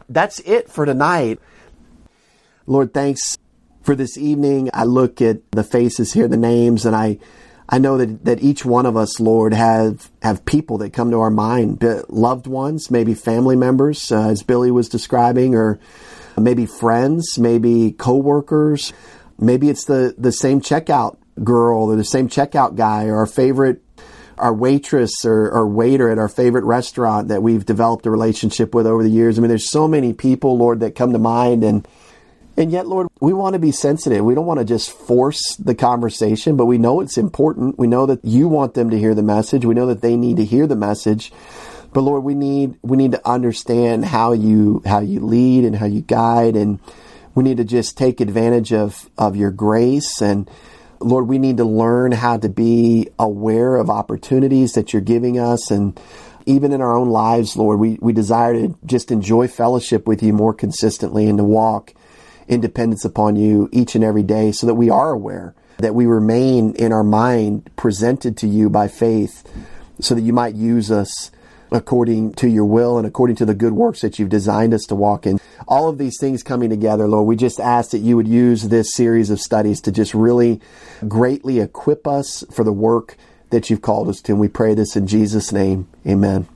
[0.09, 1.39] That's it for tonight.
[2.65, 3.37] Lord, thanks
[3.81, 4.69] for this evening.
[4.73, 7.19] I look at the faces here, the names, and I,
[7.67, 11.19] I know that, that each one of us, Lord, have, have people that come to
[11.19, 15.79] our mind, loved ones, maybe family members, uh, as Billy was describing, or
[16.37, 18.93] maybe friends, maybe coworkers.
[19.39, 23.81] Maybe it's the, the same checkout girl or the same checkout guy or our favorite
[24.37, 28.87] our waitress or, or, waiter at our favorite restaurant that we've developed a relationship with
[28.87, 29.37] over the years.
[29.37, 31.87] I mean, there's so many people, Lord, that come to mind and
[32.55, 34.23] and yet, Lord, we want to be sensitive.
[34.23, 37.79] We don't want to just force the conversation, but we know it's important.
[37.79, 39.65] We know that you want them to hear the message.
[39.65, 41.31] We know that they need to hear the message.
[41.93, 45.85] But Lord, we need we need to understand how you how you lead and how
[45.85, 46.79] you guide and
[47.35, 50.21] we need to just take advantage of of your grace.
[50.21, 50.49] And
[50.99, 55.69] Lord, we need to learn how to be aware of opportunities that you're giving us.
[55.69, 55.99] And
[56.45, 60.33] even in our own lives, Lord, we, we desire to just enjoy fellowship with you
[60.33, 61.93] more consistently and to walk
[62.47, 66.05] in dependence upon you each and every day so that we are aware, that we
[66.05, 69.43] remain in our mind presented to you by faith
[69.99, 71.31] so that you might use us
[71.73, 74.95] according to your will and according to the good works that you've designed us to
[74.95, 75.39] walk in.
[75.67, 78.93] All of these things coming together, Lord, we just ask that you would use this
[78.93, 80.61] series of studies to just really
[81.07, 83.17] greatly equip us for the work
[83.49, 84.33] that you've called us to.
[84.33, 85.87] And we pray this in Jesus' name.
[86.07, 86.47] Amen.